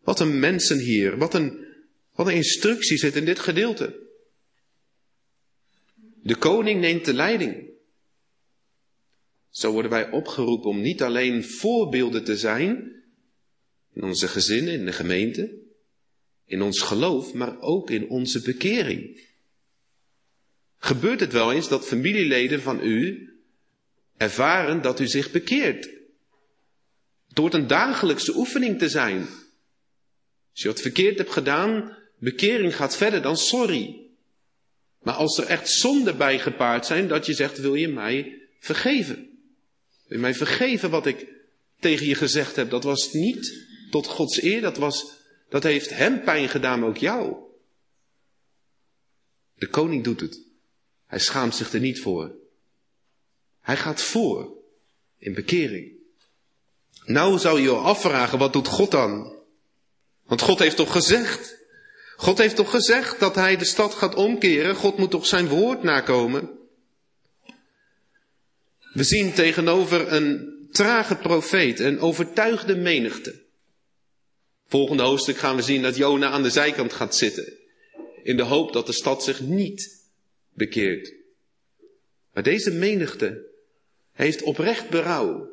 Wat 0.00 0.20
een 0.20 0.38
mensen 0.38 0.78
hier, 0.78 1.18
wat 1.18 1.34
een, 1.34 1.66
wat 2.12 2.26
een 2.26 2.34
instructie 2.34 2.96
zit 2.96 3.16
in 3.16 3.24
dit 3.24 3.38
gedeelte. 3.38 4.06
De 6.22 6.36
koning 6.36 6.80
neemt 6.80 7.04
de 7.04 7.14
leiding. 7.14 7.68
Zo 9.50 9.72
worden 9.72 9.90
wij 9.90 10.10
opgeroepen 10.10 10.70
om 10.70 10.80
niet 10.80 11.02
alleen 11.02 11.44
voorbeelden 11.44 12.24
te 12.24 12.36
zijn 12.36 12.96
in 13.92 14.02
onze 14.02 14.28
gezinnen, 14.28 14.74
in 14.74 14.84
de 14.84 14.92
gemeente, 14.92 15.58
in 16.44 16.62
ons 16.62 16.80
geloof, 16.80 17.34
maar 17.34 17.60
ook 17.60 17.90
in 17.90 18.08
onze 18.08 18.42
bekering. 18.42 19.27
Gebeurt 20.78 21.20
het 21.20 21.32
wel 21.32 21.52
eens 21.52 21.68
dat 21.68 21.86
familieleden 21.86 22.62
van 22.62 22.84
u 22.84 23.28
ervaren 24.16 24.82
dat 24.82 25.00
u 25.00 25.06
zich 25.06 25.30
bekeert? 25.30 25.90
Het 27.34 27.54
een 27.54 27.66
dagelijkse 27.66 28.36
oefening 28.36 28.78
te 28.78 28.88
zijn. 28.88 29.20
Als 30.50 30.62
je 30.62 30.68
wat 30.68 30.80
verkeerd 30.80 31.18
hebt 31.18 31.32
gedaan, 31.32 31.96
bekering 32.18 32.76
gaat 32.76 32.96
verder 32.96 33.22
dan 33.22 33.36
sorry. 33.36 34.06
Maar 35.02 35.14
als 35.14 35.38
er 35.38 35.44
echt 35.44 35.70
zonde 35.70 36.14
bij 36.14 36.38
gepaard 36.38 36.86
zijn, 36.86 37.08
dat 37.08 37.26
je 37.26 37.34
zegt, 37.34 37.58
wil 37.58 37.74
je 37.74 37.88
mij 37.88 38.48
vergeven? 38.58 39.16
Wil 40.06 40.16
je 40.16 40.18
mij 40.18 40.34
vergeven 40.34 40.90
wat 40.90 41.06
ik 41.06 41.26
tegen 41.80 42.06
je 42.06 42.14
gezegd 42.14 42.56
heb? 42.56 42.70
Dat 42.70 42.84
was 42.84 43.12
niet 43.12 43.66
tot 43.90 44.06
Gods 44.06 44.42
eer, 44.42 44.60
dat, 44.60 44.76
was, 44.76 45.12
dat 45.48 45.62
heeft 45.62 45.90
hem 45.90 46.22
pijn 46.22 46.48
gedaan, 46.48 46.80
maar 46.80 46.88
ook 46.88 46.96
jou. 46.96 47.36
De 49.54 49.66
koning 49.66 50.04
doet 50.04 50.20
het. 50.20 50.47
Hij 51.08 51.18
schaamt 51.18 51.54
zich 51.54 51.72
er 51.72 51.80
niet 51.80 52.00
voor. 52.00 52.34
Hij 53.60 53.76
gaat 53.76 54.02
voor 54.02 54.52
in 55.18 55.34
bekering. 55.34 55.92
Nou 57.04 57.38
zou 57.38 57.60
je 57.60 57.62
je 57.62 57.74
afvragen, 57.74 58.38
wat 58.38 58.52
doet 58.52 58.66
God 58.66 58.90
dan? 58.90 59.36
Want 60.24 60.40
God 60.40 60.58
heeft 60.58 60.76
toch 60.76 60.92
gezegd, 60.92 61.56
God 62.16 62.38
heeft 62.38 62.56
toch 62.56 62.70
gezegd 62.70 63.20
dat 63.20 63.34
hij 63.34 63.56
de 63.56 63.64
stad 63.64 63.94
gaat 63.94 64.14
omkeren? 64.14 64.74
God 64.74 64.98
moet 64.98 65.10
toch 65.10 65.26
zijn 65.26 65.48
woord 65.48 65.82
nakomen? 65.82 66.58
We 68.92 69.04
zien 69.04 69.32
tegenover 69.32 70.12
een 70.12 70.56
trage 70.70 71.16
profeet 71.16 71.80
een 71.80 72.00
overtuigde 72.00 72.76
menigte. 72.76 73.42
Volgende 74.66 75.02
hoofdstuk 75.02 75.36
gaan 75.36 75.56
we 75.56 75.62
zien 75.62 75.82
dat 75.82 75.96
Jona 75.96 76.30
aan 76.30 76.42
de 76.42 76.50
zijkant 76.50 76.92
gaat 76.92 77.16
zitten. 77.16 77.52
In 78.22 78.36
de 78.36 78.42
hoop 78.42 78.72
dat 78.72 78.86
de 78.86 78.92
stad 78.92 79.24
zich 79.24 79.40
niet 79.40 79.97
bekeert. 80.58 81.14
Maar 82.32 82.42
deze 82.42 82.70
menigte 82.70 83.46
heeft 84.12 84.42
oprecht 84.42 84.88
berouw. 84.88 85.50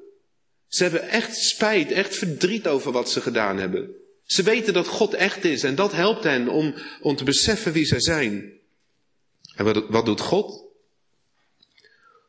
Ze 0.68 0.84
hebben 0.84 1.10
echt 1.10 1.36
spijt, 1.36 1.91
echt 1.91 2.15
verdriet 2.15 2.68
over 2.68 2.91
wat 2.91 3.10
ze 3.10 3.22
gedaan 3.22 3.58
hebben. 3.58 3.96
Ze 4.24 4.44
weten 4.44 4.74
dat 4.74 4.88
God 4.88 5.13
echt 5.13 5.44
is 5.44 5.63
en 5.63 5.76
dat 5.76 5.91
helpt 5.91 6.24
hen 6.24 6.48
om, 6.48 6.76
om 7.02 7.15
te 7.15 7.24
beseffen 7.24 7.72
wie 7.72 7.86
zij 7.86 8.02
zijn. 8.02 8.54
En 9.56 9.65
wat, 9.65 9.89
wat 9.89 10.06
doet 10.06 10.22
God? 10.22 10.63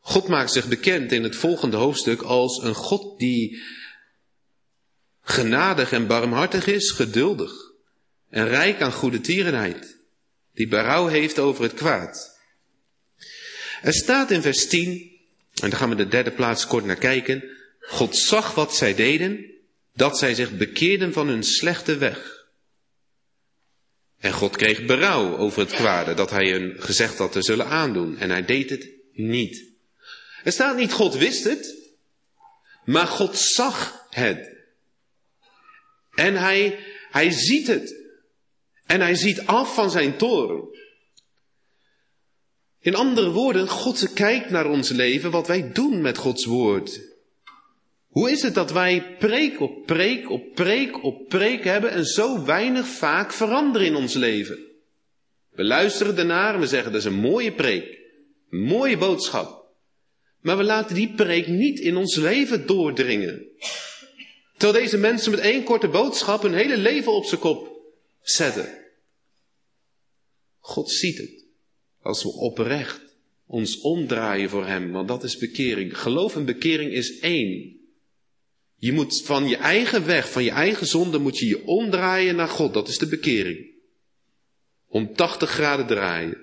God 0.01 0.29
maakt 0.29 0.53
zich 0.53 0.69
bekend 0.69 1.13
in 1.13 1.23
het 1.23 1.37
volgende 1.37 1.77
hoofdstuk 1.77 2.23
als 2.23 2.63
een 2.63 2.75
God 2.75 3.19
die 3.19 3.63
genadig 5.21 5.93
en 5.93 6.07
barmhartig 6.07 6.67
is, 6.67 6.91
geduldig 6.91 7.53
en 8.29 8.49
rijk 8.49 8.81
aan 8.81 8.93
goede 8.93 9.21
tierenheid, 9.21 9.99
die 10.53 10.69
berouw 10.69 11.07
heeft 11.07 11.39
over 11.39 11.63
het 11.63 11.75
kwaad. 11.75 12.36
Er 13.83 13.95
staat 13.95 14.31
in 14.31 14.43
vers 14.43 14.67
10, 14.67 15.11
en 15.63 15.71
daar 15.71 15.79
gaan 15.79 15.89
we 15.89 15.97
de 15.97 16.09
derde 16.09 16.31
plaats 16.31 16.67
kort 16.67 16.85
naar 16.85 16.97
kijken. 16.97 17.45
God 17.81 18.17
zag 18.17 18.55
wat 18.55 18.77
zij 18.77 18.95
deden, 18.95 19.55
dat 19.95 20.19
zij 20.19 20.35
zich 20.35 20.57
bekeerden 20.57 21.13
van 21.13 21.29
hun 21.29 21.43
slechte 21.43 21.97
weg. 21.97 22.47
En 24.19 24.33
God 24.33 24.57
kreeg 24.57 24.85
berouw 24.85 25.37
over 25.37 25.61
het 25.61 25.73
kwade 25.73 26.15
dat 26.15 26.31
hij 26.31 26.51
hun 26.51 26.75
gezegd 26.79 27.19
had 27.19 27.33
te 27.33 27.43
zullen 27.43 27.67
aandoen. 27.67 28.19
En 28.19 28.31
hij 28.31 28.45
deed 28.45 28.71
het 28.71 28.89
niet. 29.13 29.65
Er 30.45 30.53
staat 30.53 30.77
niet 30.77 30.93
God 30.93 31.15
wist 31.15 31.45
het. 31.45 31.75
Maar 32.85 33.07
God 33.07 33.39
zag 33.39 34.07
het. 34.11 34.55
En 36.15 36.35
hij, 36.35 36.79
hij 37.11 37.31
ziet 37.31 37.67
het. 37.67 38.05
En 38.87 39.01
hij 39.01 39.15
ziet 39.15 39.47
af 39.47 39.75
van 39.75 39.91
zijn 39.91 40.17
toren. 40.17 40.69
In 42.87 42.95
andere 42.95 43.31
woorden, 43.31 43.69
God 43.69 44.13
kijkt 44.13 44.51
naar 44.51 44.67
ons 44.71 44.91
leven, 44.91 45.31
wat 45.31 45.47
wij 45.47 45.73
doen 45.73 46.01
met 46.01 46.19
Gods 46.19 46.45
woord. 46.45 47.01
Hoe 48.07 48.31
is 48.31 48.43
het 48.43 48.55
dat 48.55 48.73
wij 48.73 49.17
preek 49.19 49.61
op 49.61 49.87
preek 49.87 50.31
op 50.31 50.55
preek 50.55 51.05
op 51.05 51.29
preek 51.29 51.65
hebben 51.65 51.91
en 51.91 52.05
zo 52.05 52.45
weinig 52.45 52.87
vaak 52.87 53.33
veranderen 53.33 53.87
in 53.87 53.95
ons 53.95 54.15
leven? 54.15 54.59
We 55.51 55.65
luisteren 55.65 56.19
ernaar 56.19 56.55
en 56.55 56.61
we 56.61 56.67
zeggen 56.67 56.93
dat 56.93 57.01
is 57.01 57.07
een 57.07 57.21
mooie 57.21 57.53
preek, 57.53 57.99
een 58.51 58.63
mooie 58.63 58.97
boodschap. 58.97 59.67
Maar 60.41 60.57
we 60.57 60.65
laten 60.65 60.95
die 60.95 61.15
preek 61.15 61.47
niet 61.47 61.79
in 61.79 61.97
ons 61.97 62.17
leven 62.17 62.67
doordringen. 62.67 63.47
Terwijl 64.57 64.85
deze 64.85 64.99
mensen 64.99 65.31
met 65.31 65.41
één 65.41 65.63
korte 65.63 65.89
boodschap 65.89 66.43
hun 66.43 66.55
hele 66.55 66.77
leven 66.77 67.13
op 67.13 67.25
zijn 67.25 67.41
kop 67.41 67.81
zetten. 68.21 68.79
God 70.59 70.91
ziet 70.91 71.19
het. 71.19 71.36
Als 72.07 72.23
we 72.23 72.29
oprecht 72.29 73.01
ons 73.47 73.81
omdraaien 73.81 74.51
voor 74.51 74.67
Hem, 74.67 74.93
want 74.93 75.09
dat 75.09 75.25
is 75.25 75.39
bekering. 75.39 75.99
Geloof 75.99 76.37
en 76.37 76.45
bekering 76.45 76.93
is 76.93 77.19
één. 77.19 77.81
Je 78.77 78.93
moet 78.93 79.23
van 79.23 79.49
je 79.49 79.57
eigen 79.57 80.07
weg, 80.07 80.31
van 80.31 80.45
je 80.45 80.51
eigen 80.51 80.87
zonde, 80.87 81.19
moet 81.19 81.39
je 81.39 81.47
je 81.47 81.67
omdraaien 81.67 82.37
naar 82.37 82.49
God. 82.49 82.75
Dat 82.75 82.89
is 82.89 82.99
de 82.99 83.09
bekering. 83.09 83.75
Om 84.89 85.15
80 85.15 85.51
graden 85.51 85.87
draaien. 85.87 86.39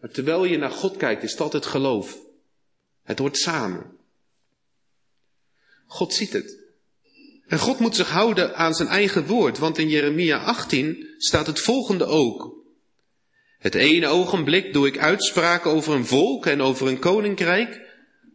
Maar 0.00 0.10
terwijl 0.10 0.44
je 0.44 0.58
naar 0.58 0.70
God 0.70 0.96
kijkt, 0.96 1.22
is 1.22 1.36
dat 1.36 1.52
het 1.52 1.66
geloof. 1.66 2.18
Het 3.02 3.18
hoort 3.18 3.36
samen. 3.36 3.96
God 5.86 6.12
ziet 6.12 6.32
het. 6.32 6.58
En 7.46 7.58
God 7.58 7.78
moet 7.78 7.96
zich 7.96 8.10
houden 8.10 8.56
aan 8.56 8.74
zijn 8.74 8.88
eigen 8.88 9.26
woord, 9.26 9.58
want 9.58 9.78
in 9.78 9.88
Jeremia 9.88 10.38
18 10.38 11.14
staat 11.18 11.46
het 11.46 11.60
volgende 11.60 12.04
ook. 12.04 12.63
Het 13.64 13.74
ene 13.74 14.06
ogenblik 14.06 14.72
doe 14.72 14.86
ik 14.86 14.98
uitspraken 14.98 15.70
over 15.70 15.94
een 15.94 16.06
volk 16.06 16.46
en 16.46 16.62
over 16.62 16.88
een 16.88 16.98
koninkrijk, 16.98 17.80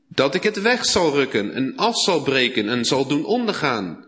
dat 0.08 0.36
ik 0.36 0.44
het 0.44 0.62
weg 0.62 0.86
zal 0.86 1.14
rukken 1.14 1.54
en 1.54 1.74
af 1.76 1.98
zal 1.98 2.22
breken 2.22 2.70
en 2.70 2.86
zal 2.86 3.08
doen 3.08 3.26
ondergaan. 3.26 4.06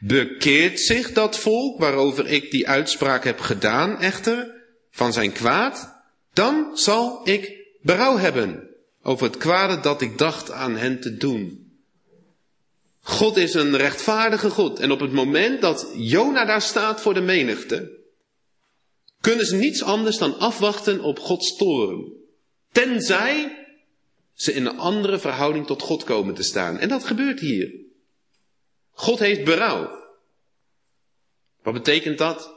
Bekeert 0.00 0.80
zich 0.80 1.12
dat 1.12 1.38
volk 1.38 1.78
waarover 1.78 2.26
ik 2.26 2.50
die 2.50 2.68
uitspraak 2.68 3.24
heb 3.24 3.40
gedaan 3.40 4.00
echter 4.00 4.54
van 4.90 5.12
zijn 5.12 5.32
kwaad, 5.32 5.94
dan 6.32 6.70
zal 6.74 7.20
ik 7.24 7.52
berouw 7.82 8.16
hebben 8.16 8.68
over 9.02 9.26
het 9.26 9.36
kwade 9.36 9.80
dat 9.80 10.00
ik 10.00 10.18
dacht 10.18 10.52
aan 10.52 10.76
hen 10.76 11.00
te 11.00 11.16
doen. 11.16 11.70
God 13.00 13.36
is 13.36 13.54
een 13.54 13.76
rechtvaardige 13.76 14.50
God 14.50 14.78
en 14.78 14.90
op 14.90 15.00
het 15.00 15.12
moment 15.12 15.60
dat 15.60 15.92
Jona 15.96 16.44
daar 16.44 16.62
staat 16.62 17.00
voor 17.00 17.14
de 17.14 17.20
menigte, 17.20 17.95
kunnen 19.26 19.46
ze 19.46 19.56
niets 19.56 19.82
anders 19.82 20.18
dan 20.18 20.38
afwachten 20.38 21.00
op 21.00 21.18
Gods 21.18 21.56
toren. 21.56 22.12
Tenzij 22.72 23.66
ze 24.32 24.52
in 24.52 24.66
een 24.66 24.78
andere 24.78 25.18
verhouding 25.18 25.66
tot 25.66 25.82
God 25.82 26.04
komen 26.04 26.34
te 26.34 26.42
staan. 26.42 26.78
En 26.78 26.88
dat 26.88 27.04
gebeurt 27.04 27.40
hier. 27.40 27.74
God 28.90 29.18
heeft 29.18 29.44
berouw. 29.44 29.90
Wat 31.62 31.74
betekent 31.74 32.18
dat? 32.18 32.54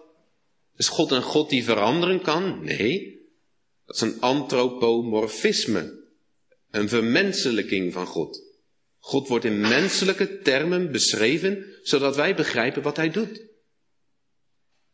Is 0.76 0.88
God 0.88 1.12
een 1.12 1.22
God 1.22 1.50
die 1.50 1.64
veranderen 1.64 2.22
kan? 2.22 2.64
Nee. 2.64 3.22
Dat 3.86 3.96
is 3.96 4.02
een 4.02 4.22
antropomorfisme. 4.22 6.04
Een 6.72 6.90
vermenselijking 6.90 7.94
van 7.94 8.06
God. 8.06 8.44
God 9.00 9.28
wordt 9.28 9.46
in 9.46 9.60
menselijke 9.60 10.40
termen 10.40 10.92
beschreven, 10.92 11.66
zodat 11.82 12.16
wij 12.16 12.36
begrijpen 12.36 12.82
wat 12.82 12.98
hij 12.98 13.10
doet. 13.10 13.49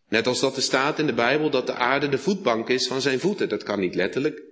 Net 0.10 0.28
als 0.28 0.40
dat 0.40 0.56
er 0.56 0.62
staat 0.62 1.00
in 1.00 1.06
de 1.06 1.14
Bijbel 1.14 1.50
dat 1.50 1.68
de 1.68 1.74
aarde 1.74 2.10
de 2.10 2.18
voetbank 2.18 2.70
is 2.70 2.88
van 2.88 3.02
zijn 3.02 3.20
voeten. 3.20 3.50
Dat 3.50 3.64
kan 3.64 3.80
niet 3.80 3.96
letterlijk. 3.96 4.44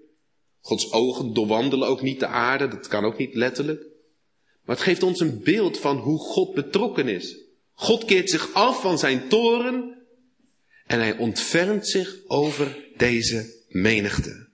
Gods 0.59 0.91
ogen 0.91 1.33
doorwandelen 1.33 1.87
ook 1.87 2.01
niet 2.01 2.19
de 2.19 2.27
aarde. 2.27 2.67
Dat 2.67 2.87
kan 2.87 3.05
ook 3.05 3.17
niet 3.17 3.35
letterlijk. 3.35 3.81
Maar 4.63 4.75
het 4.75 4.85
geeft 4.85 5.03
ons 5.03 5.19
een 5.19 5.43
beeld 5.43 5.77
van 5.77 5.97
hoe 5.97 6.19
God 6.19 6.53
betrokken 6.53 7.07
is. 7.07 7.37
God 7.73 8.05
keert 8.05 8.29
zich 8.29 8.53
af 8.53 8.81
van 8.81 8.99
zijn 8.99 9.29
toren 9.29 10.03
en 10.85 10.99
hij 10.99 11.17
ontfermt 11.17 11.87
zich 11.87 12.17
over 12.27 12.85
deze 12.97 13.63
menigte. 13.67 14.47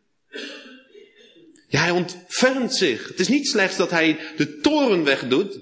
Ja, 1.67 1.79
hij 1.79 1.91
ontfermt 1.91 2.75
zich. 2.75 3.07
Het 3.07 3.19
is 3.19 3.27
niet 3.27 3.47
slechts 3.47 3.77
dat 3.77 3.89
hij 3.89 4.19
de 4.37 4.59
toren 4.59 5.03
wegdoet, 5.03 5.59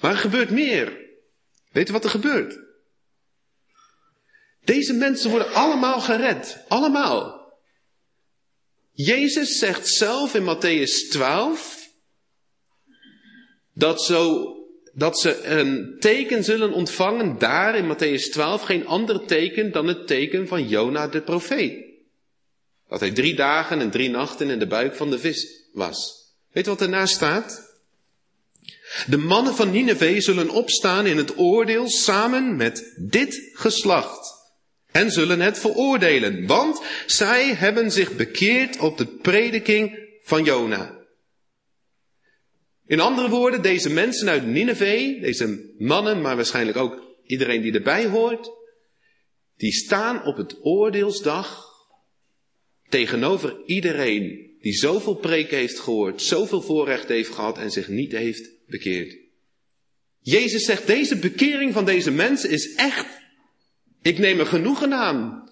maar 0.00 0.10
er 0.10 0.16
gebeurt 0.16 0.50
meer. 0.50 0.98
Weet 1.72 1.86
je 1.86 1.92
wat 1.92 2.04
er 2.04 2.10
gebeurt? 2.10 2.58
Deze 4.70 4.92
mensen 4.92 5.30
worden 5.30 5.52
allemaal 5.52 6.00
gered. 6.00 6.64
Allemaal. 6.68 7.52
Jezus 8.92 9.58
zegt 9.58 9.88
zelf 9.88 10.34
in 10.34 10.56
Matthäus 10.56 11.10
12 11.10 11.88
dat, 13.74 14.02
zo, 14.02 14.54
dat 14.92 15.20
ze 15.20 15.44
een 15.44 15.96
teken 15.98 16.44
zullen 16.44 16.72
ontvangen 16.72 17.38
daar 17.38 17.76
in 17.76 17.94
Matthäus 17.94 18.30
12, 18.30 18.62
geen 18.62 18.86
ander 18.86 19.26
teken 19.26 19.72
dan 19.72 19.86
het 19.86 20.06
teken 20.06 20.48
van 20.48 20.68
Jona 20.68 21.08
de 21.08 21.22
profeet. 21.22 21.84
Dat 22.88 23.00
hij 23.00 23.10
drie 23.10 23.34
dagen 23.34 23.80
en 23.80 23.90
drie 23.90 24.10
nachten 24.10 24.50
in 24.50 24.58
de 24.58 24.66
buik 24.66 24.94
van 24.94 25.10
de 25.10 25.18
vis 25.18 25.68
was. 25.72 26.28
Weet 26.52 26.66
wat 26.66 26.80
ernaast 26.80 27.14
staat? 27.14 27.78
De 29.06 29.18
mannen 29.18 29.54
van 29.54 29.70
Nineveh 29.70 30.20
zullen 30.20 30.50
opstaan 30.50 31.06
in 31.06 31.16
het 31.16 31.38
oordeel 31.38 31.88
samen 31.88 32.56
met 32.56 32.94
dit 32.96 33.50
geslacht 33.52 34.38
en 34.92 35.10
zullen 35.10 35.40
het 35.40 35.58
veroordelen, 35.58 36.46
want 36.46 36.82
zij 37.06 37.54
hebben 37.54 37.90
zich 37.90 38.16
bekeerd 38.16 38.78
op 38.78 38.98
de 38.98 39.06
prediking 39.06 40.08
van 40.22 40.44
Jona. 40.44 40.98
In 42.86 43.00
andere 43.00 43.28
woorden, 43.28 43.62
deze 43.62 43.90
mensen 43.90 44.28
uit 44.28 44.46
Nineveh, 44.46 45.20
deze 45.20 45.74
mannen, 45.78 46.20
maar 46.20 46.36
waarschijnlijk 46.36 46.76
ook 46.76 47.16
iedereen 47.26 47.62
die 47.62 47.72
erbij 47.72 48.06
hoort, 48.06 48.50
die 49.56 49.72
staan 49.72 50.24
op 50.24 50.36
het 50.36 50.56
oordeelsdag 50.62 51.68
tegenover 52.88 53.62
iedereen 53.66 54.56
die 54.60 54.72
zoveel 54.72 55.14
preken 55.14 55.56
heeft 55.56 55.78
gehoord, 55.78 56.22
zoveel 56.22 56.62
voorrecht 56.62 57.08
heeft 57.08 57.34
gehad 57.34 57.58
en 57.58 57.70
zich 57.70 57.88
niet 57.88 58.12
heeft 58.12 58.50
bekeerd. 58.66 59.16
Jezus 60.20 60.64
zegt, 60.64 60.86
deze 60.86 61.16
bekering 61.16 61.72
van 61.72 61.84
deze 61.84 62.10
mensen 62.10 62.50
is 62.50 62.74
echt 62.74 63.19
ik 64.02 64.18
neem 64.18 64.38
er 64.38 64.46
genoegen 64.46 64.92
aan. 64.92 65.48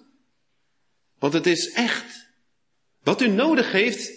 Want 1.19 1.33
het 1.33 1.45
is 1.45 1.71
echt. 1.71 2.27
Wat 3.03 3.21
u 3.21 3.27
nodig 3.27 3.71
heeft, 3.71 4.11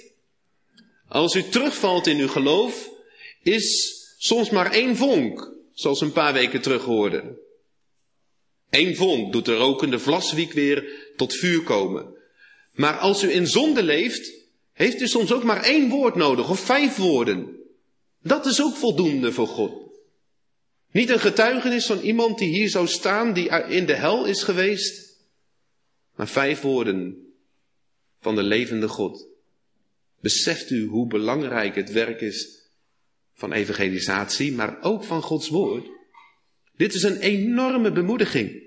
als 1.09 1.35
u 1.35 1.43
terugvalt 1.43 2.07
in 2.07 2.19
uw 2.19 2.29
geloof, 2.29 2.91
is 3.43 3.95
soms 4.19 4.51
maar 4.51 4.73
één 4.73 4.97
vonk, 4.97 5.55
zoals 5.73 6.01
een 6.01 6.13
paar 6.13 6.33
weken 6.33 6.61
terug 6.61 6.85
hoorden. 6.85 7.39
Eén 8.71 8.97
vonk 8.97 9.33
doet 9.33 9.45
de 9.45 9.57
rokende 9.57 9.99
vlaswiek 9.99 10.53
weer 10.53 10.85
tot 11.17 11.35
vuur 11.35 11.63
komen. 11.63 12.17
Maar 12.73 12.99
als 12.99 13.23
u 13.23 13.31
in 13.31 13.47
zonde 13.47 13.83
leeft, 13.83 14.33
heeft 14.73 15.01
u 15.01 15.07
soms 15.07 15.33
ook 15.33 15.45
maar 15.45 15.63
één 15.63 15.89
woord 15.89 16.15
nodig, 16.15 16.51
of 16.51 16.61
vijf 16.61 16.97
woorden. 16.97 17.57
Dat 18.23 18.47
is 18.47 18.63
ook 18.63 18.77
voldoende 18.77 19.33
voor 19.33 19.47
God. 19.47 19.82
Niet 20.93 21.11
een 21.11 21.21
getuigenis 21.21 21.87
van 21.87 22.01
iemand 22.01 22.39
die 22.39 22.49
hier 22.49 22.69
zou 22.69 22.87
staan, 22.87 23.33
die 23.33 23.49
in 23.49 23.87
de 23.87 23.95
hel 23.95 24.27
is 24.27 24.43
geweest, 24.43 25.17
maar 26.17 26.29
vijf 26.29 26.61
woorden 26.61 27.17
van 28.21 28.35
de 28.35 28.43
levende 28.43 28.89
God. 28.89 29.29
Beseft 30.21 30.71
u 30.71 30.87
hoe 30.87 31.07
belangrijk 31.07 31.75
het 31.75 31.93
werk 31.93 32.21
is 32.21 32.69
van 33.35 33.53
evangelisatie, 33.53 34.53
maar 34.53 34.83
ook 34.83 35.05
van 35.05 35.23
Gods 35.23 35.49
woord? 35.49 35.87
Dit 36.77 36.95
is 36.95 37.03
een 37.03 37.19
enorme 37.19 37.93
bemoediging. 37.93 38.63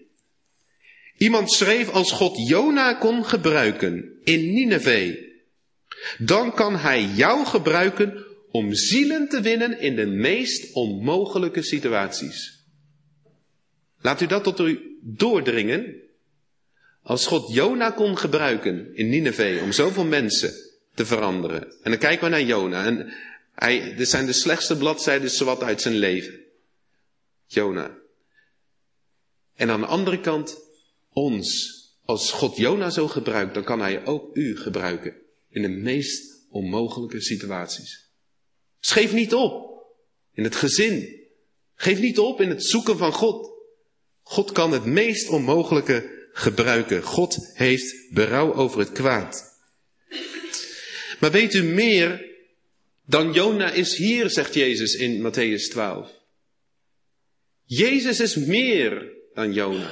Iemand 1.17 1.51
schreef 1.51 1.89
als 1.89 2.11
God 2.11 2.47
Jona 2.47 2.93
kon 2.93 3.25
gebruiken 3.25 4.19
in 4.23 4.53
Nineveh, 4.53 5.15
dan 6.17 6.53
kan 6.53 6.75
hij 6.75 7.03
jou 7.03 7.45
gebruiken 7.45 8.24
om 8.55 8.73
zielen 8.73 9.29
te 9.29 9.41
winnen 9.41 9.79
in 9.79 9.95
de 9.95 10.05
meest 10.05 10.73
onmogelijke 10.73 11.61
situaties. 11.61 12.63
Laat 14.01 14.21
u 14.21 14.25
dat 14.25 14.43
tot 14.43 14.59
u 14.59 14.97
doordringen. 15.01 16.01
Als 17.01 17.27
God 17.27 17.53
Jona 17.53 17.89
kon 17.89 18.17
gebruiken 18.17 18.95
in 18.95 19.09
Nineveh 19.09 19.63
om 19.63 19.71
zoveel 19.71 20.05
mensen 20.05 20.53
te 20.93 21.05
veranderen. 21.05 21.61
En 21.61 21.91
dan 21.91 21.99
kijken 21.99 22.23
we 22.23 22.29
naar 22.29 22.41
Jona. 22.41 22.85
En 22.85 23.13
hij, 23.53 23.95
dit 23.95 24.09
zijn 24.09 24.25
de 24.25 24.33
slechtste 24.33 24.77
bladzijden 24.77 25.29
zowat 25.29 25.63
uit 25.63 25.81
zijn 25.81 25.95
leven. 25.95 26.39
Jona. 27.45 27.97
En 29.55 29.69
aan 29.69 29.81
de 29.81 29.87
andere 29.87 30.19
kant 30.19 30.57
ons. 31.09 31.73
Als 32.05 32.31
God 32.31 32.57
Jona 32.57 32.89
zo 32.89 33.07
gebruikt, 33.07 33.53
dan 33.53 33.63
kan 33.63 33.79
hij 33.79 34.05
ook 34.05 34.35
u 34.35 34.57
gebruiken. 34.57 35.15
In 35.49 35.61
de 35.61 35.69
meest 35.69 36.45
onmogelijke 36.49 37.21
situaties. 37.21 38.04
Scheef 38.85 39.13
niet 39.13 39.33
op. 39.33 39.63
in 40.33 40.43
het 40.43 40.55
gezin. 40.55 41.23
Geef 41.75 41.99
niet 41.99 42.19
op 42.19 42.41
in 42.41 42.49
het 42.49 42.65
zoeken 42.65 42.97
van 42.97 43.11
God. 43.11 43.51
God 44.21 44.51
kan 44.51 44.71
het 44.71 44.85
meest 44.85 45.29
onmogelijke 45.29 46.27
gebruiken. 46.31 47.03
God 47.03 47.51
heeft 47.53 48.13
berouw 48.13 48.53
over 48.53 48.79
het 48.79 48.91
kwaad. 48.91 49.59
Maar 51.19 51.31
weet 51.31 51.53
u 51.53 51.63
meer 51.63 52.25
dan 53.05 53.33
Jona 53.33 53.71
is 53.71 53.97
hier, 53.97 54.29
zegt 54.29 54.53
Jezus 54.53 54.93
in 54.93 55.31
Matthäus 55.31 55.69
12. 55.69 56.11
Jezus 57.63 58.19
is 58.19 58.35
meer 58.35 59.11
dan 59.33 59.53
Jona. 59.53 59.91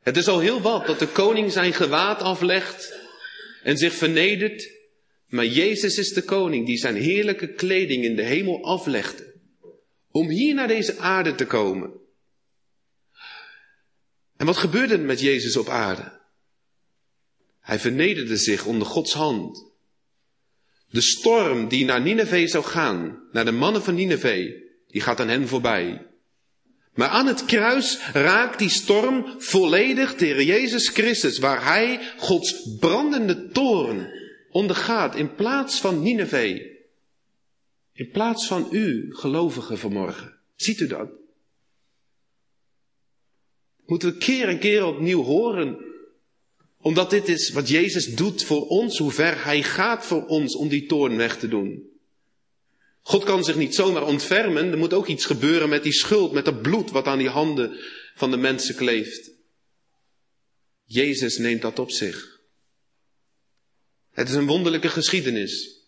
Het 0.00 0.16
is 0.16 0.26
al 0.26 0.40
heel 0.40 0.60
wat 0.60 0.86
dat 0.86 0.98
de 0.98 1.08
koning 1.08 1.52
zijn 1.52 1.72
gewaad 1.72 2.20
aflegt 2.20 2.94
en 3.62 3.76
zich 3.76 3.94
vernedert, 3.94 4.79
maar 5.30 5.46
Jezus 5.46 5.98
is 5.98 6.12
de 6.12 6.22
koning 6.22 6.66
die 6.66 6.78
zijn 6.78 6.96
heerlijke 6.96 7.52
kleding 7.52 8.04
in 8.04 8.16
de 8.16 8.22
hemel 8.22 8.64
aflegde 8.64 9.34
om 10.10 10.28
hier 10.28 10.54
naar 10.54 10.68
deze 10.68 10.98
aarde 10.98 11.34
te 11.34 11.46
komen. 11.46 11.92
En 14.36 14.46
wat 14.46 14.56
gebeurde 14.56 14.94
er 14.94 15.00
met 15.00 15.20
Jezus 15.20 15.56
op 15.56 15.68
aarde? 15.68 16.18
Hij 17.60 17.78
vernederde 17.78 18.36
zich 18.36 18.66
onder 18.66 18.86
Gods 18.86 19.12
hand. 19.12 19.68
De 20.88 21.00
storm 21.00 21.68
die 21.68 21.84
naar 21.84 22.00
Nineveh 22.00 22.48
zou 22.48 22.64
gaan, 22.64 23.28
naar 23.32 23.44
de 23.44 23.52
mannen 23.52 23.82
van 23.82 23.94
Nineveh, 23.94 24.52
die 24.86 25.00
gaat 25.00 25.20
aan 25.20 25.28
hen 25.28 25.48
voorbij. 25.48 26.06
Maar 26.94 27.08
aan 27.08 27.26
het 27.26 27.44
kruis 27.44 27.98
raakt 28.12 28.58
die 28.58 28.68
storm 28.68 29.34
volledig 29.38 30.14
tegen 30.14 30.44
Jezus 30.44 30.88
Christus, 30.88 31.38
waar 31.38 31.64
hij 31.64 32.00
Gods 32.16 32.76
brandende 32.78 33.48
toren 33.48 34.19
ondergaat 34.50 35.14
in 35.14 35.34
plaats 35.34 35.80
van 35.80 36.02
Nineveh. 36.02 36.78
In 37.92 38.10
plaats 38.10 38.46
van 38.46 38.68
u, 38.70 39.14
gelovigen 39.14 39.78
vanmorgen. 39.78 40.38
Ziet 40.56 40.80
u 40.80 40.86
dat? 40.86 41.10
Moeten 43.86 44.12
we 44.12 44.18
keer 44.18 44.48
en 44.48 44.58
keer 44.58 44.84
opnieuw 44.84 45.22
horen. 45.22 45.78
Omdat 46.78 47.10
dit 47.10 47.28
is 47.28 47.50
wat 47.50 47.68
Jezus 47.68 48.14
doet 48.14 48.44
voor 48.44 48.66
ons, 48.66 48.98
hoe 48.98 49.10
ver 49.10 49.44
Hij 49.44 49.62
gaat 49.62 50.06
voor 50.06 50.26
ons 50.26 50.56
om 50.56 50.68
die 50.68 50.86
toorn 50.86 51.16
weg 51.16 51.38
te 51.38 51.48
doen. 51.48 51.88
God 53.02 53.24
kan 53.24 53.44
zich 53.44 53.56
niet 53.56 53.74
zomaar 53.74 54.06
ontfermen. 54.06 54.70
Er 54.70 54.78
moet 54.78 54.92
ook 54.92 55.06
iets 55.06 55.24
gebeuren 55.24 55.68
met 55.68 55.82
die 55.82 55.92
schuld, 55.92 56.32
met 56.32 56.44
dat 56.44 56.62
bloed 56.62 56.90
wat 56.90 57.06
aan 57.06 57.18
die 57.18 57.28
handen 57.28 57.78
van 58.14 58.30
de 58.30 58.36
mensen 58.36 58.74
kleeft. 58.74 59.30
Jezus 60.84 61.38
neemt 61.38 61.62
dat 61.62 61.78
op 61.78 61.90
zich. 61.90 62.39
Het 64.20 64.28
is 64.28 64.34
een 64.34 64.46
wonderlijke 64.46 64.88
geschiedenis. 64.88 65.80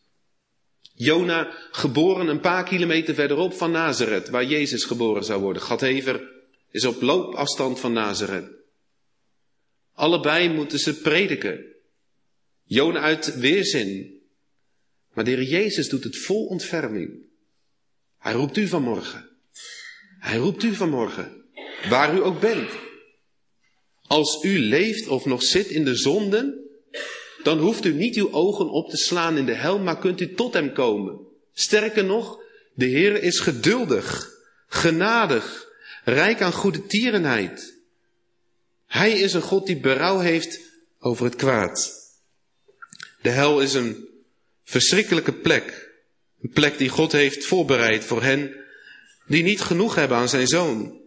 Jona 0.94 1.56
geboren 1.70 2.28
een 2.28 2.40
paar 2.40 2.64
kilometer 2.64 3.14
verderop 3.14 3.54
van 3.54 3.70
Nazareth, 3.70 4.28
waar 4.28 4.44
Jezus 4.44 4.84
geboren 4.84 5.24
zou 5.24 5.40
worden. 5.40 5.62
Gadhever 5.62 6.30
is 6.70 6.84
op 6.84 7.02
loopafstand 7.02 7.80
van 7.80 7.92
Nazareth. 7.92 8.50
Allebei 9.92 10.48
moeten 10.48 10.78
ze 10.78 11.00
prediken. 11.00 11.64
Jona 12.62 13.00
uit 13.00 13.34
weerzin. 13.34 14.20
Maar 15.12 15.24
de 15.24 15.30
Heer 15.30 15.42
Jezus 15.42 15.88
doet 15.88 16.04
het 16.04 16.16
vol 16.16 16.46
ontferming. 16.46 17.22
Hij 18.18 18.32
roept 18.32 18.56
u 18.56 18.66
vanmorgen. 18.66 19.28
Hij 20.18 20.36
roept 20.36 20.62
u 20.62 20.74
vanmorgen. 20.74 21.44
Waar 21.88 22.14
u 22.14 22.22
ook 22.24 22.40
bent. 22.40 22.70
Als 24.06 24.44
u 24.44 24.58
leeft 24.58 25.08
of 25.08 25.24
nog 25.24 25.42
zit 25.42 25.66
in 25.66 25.84
de 25.84 25.96
zonden, 25.96 26.61
dan 27.44 27.58
hoeft 27.58 27.84
u 27.84 27.92
niet 27.92 28.16
uw 28.16 28.32
ogen 28.32 28.70
op 28.70 28.90
te 28.90 28.96
slaan 28.96 29.36
in 29.36 29.46
de 29.46 29.54
hel, 29.54 29.78
maar 29.78 29.98
kunt 29.98 30.20
u 30.20 30.34
tot 30.34 30.54
hem 30.54 30.72
komen. 30.72 31.18
Sterker 31.52 32.04
nog, 32.04 32.38
de 32.74 32.86
Heer 32.86 33.22
is 33.22 33.38
geduldig, 33.38 34.30
genadig, 34.66 35.68
rijk 36.04 36.40
aan 36.40 36.52
goede 36.52 36.86
tierenheid. 36.86 37.80
Hij 38.86 39.12
is 39.12 39.32
een 39.32 39.42
God 39.42 39.66
die 39.66 39.80
berouw 39.80 40.18
heeft 40.18 40.60
over 40.98 41.24
het 41.24 41.36
kwaad. 41.36 42.00
De 43.22 43.30
hel 43.30 43.60
is 43.60 43.74
een 43.74 44.08
verschrikkelijke 44.64 45.32
plek. 45.32 45.90
Een 46.42 46.50
plek 46.50 46.78
die 46.78 46.88
God 46.88 47.12
heeft 47.12 47.44
voorbereid 47.44 48.04
voor 48.04 48.22
hen 48.22 48.54
die 49.26 49.42
niet 49.42 49.60
genoeg 49.60 49.94
hebben 49.94 50.16
aan 50.16 50.28
zijn 50.28 50.46
zoon. 50.46 51.00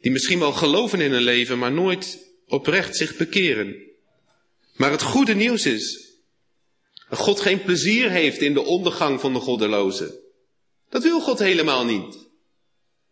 Die 0.00 0.12
misschien 0.12 0.38
wel 0.38 0.52
geloven 0.52 1.00
in 1.00 1.12
een 1.12 1.22
leven, 1.22 1.58
maar 1.58 1.72
nooit 1.72 2.18
oprecht 2.46 2.96
zich 2.96 3.16
bekeren. 3.16 3.92
Maar 4.74 4.90
het 4.90 5.02
goede 5.02 5.34
nieuws 5.34 5.66
is 5.66 6.12
dat 7.08 7.18
God 7.18 7.40
geen 7.40 7.62
plezier 7.62 8.10
heeft 8.10 8.40
in 8.40 8.54
de 8.54 8.62
ondergang 8.62 9.20
van 9.20 9.32
de 9.32 9.40
goddelozen. 9.40 10.18
Dat 10.88 11.02
wil 11.02 11.20
God 11.20 11.38
helemaal 11.38 11.84
niet. 11.84 12.28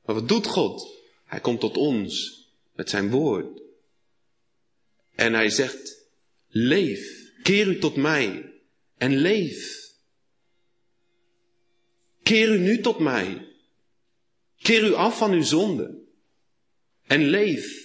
Maar 0.05 0.15
wat 0.15 0.29
doet 0.29 0.47
God? 0.47 1.01
Hij 1.25 1.41
komt 1.41 1.61
tot 1.61 1.77
ons 1.77 2.43
met 2.75 2.91
zijn 2.91 3.11
woord. 3.11 3.63
En 5.15 5.33
hij 5.33 5.51
zegt, 5.51 6.07
leef, 6.49 7.31
keer 7.43 7.67
u 7.67 7.79
tot 7.79 7.97
mij 7.97 8.53
en 8.97 9.17
leef. 9.17 9.91
Keer 12.23 12.55
u 12.55 12.59
nu 12.59 12.81
tot 12.81 12.99
mij. 12.99 13.47
Keer 14.59 14.85
u 14.85 14.95
af 14.95 15.19
van 15.19 15.33
uw 15.33 15.43
zonde 15.43 16.03
en 17.07 17.25
leef. 17.25 17.82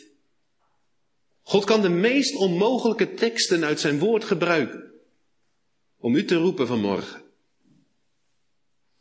God 1.47 1.65
kan 1.65 1.81
de 1.81 1.89
meest 1.89 2.35
onmogelijke 2.35 3.13
teksten 3.13 3.65
uit 3.65 3.79
zijn 3.79 3.99
woord 3.99 4.23
gebruiken 4.23 4.91
om 5.97 6.15
u 6.15 6.25
te 6.25 6.35
roepen 6.35 6.67
vanmorgen. 6.67 7.21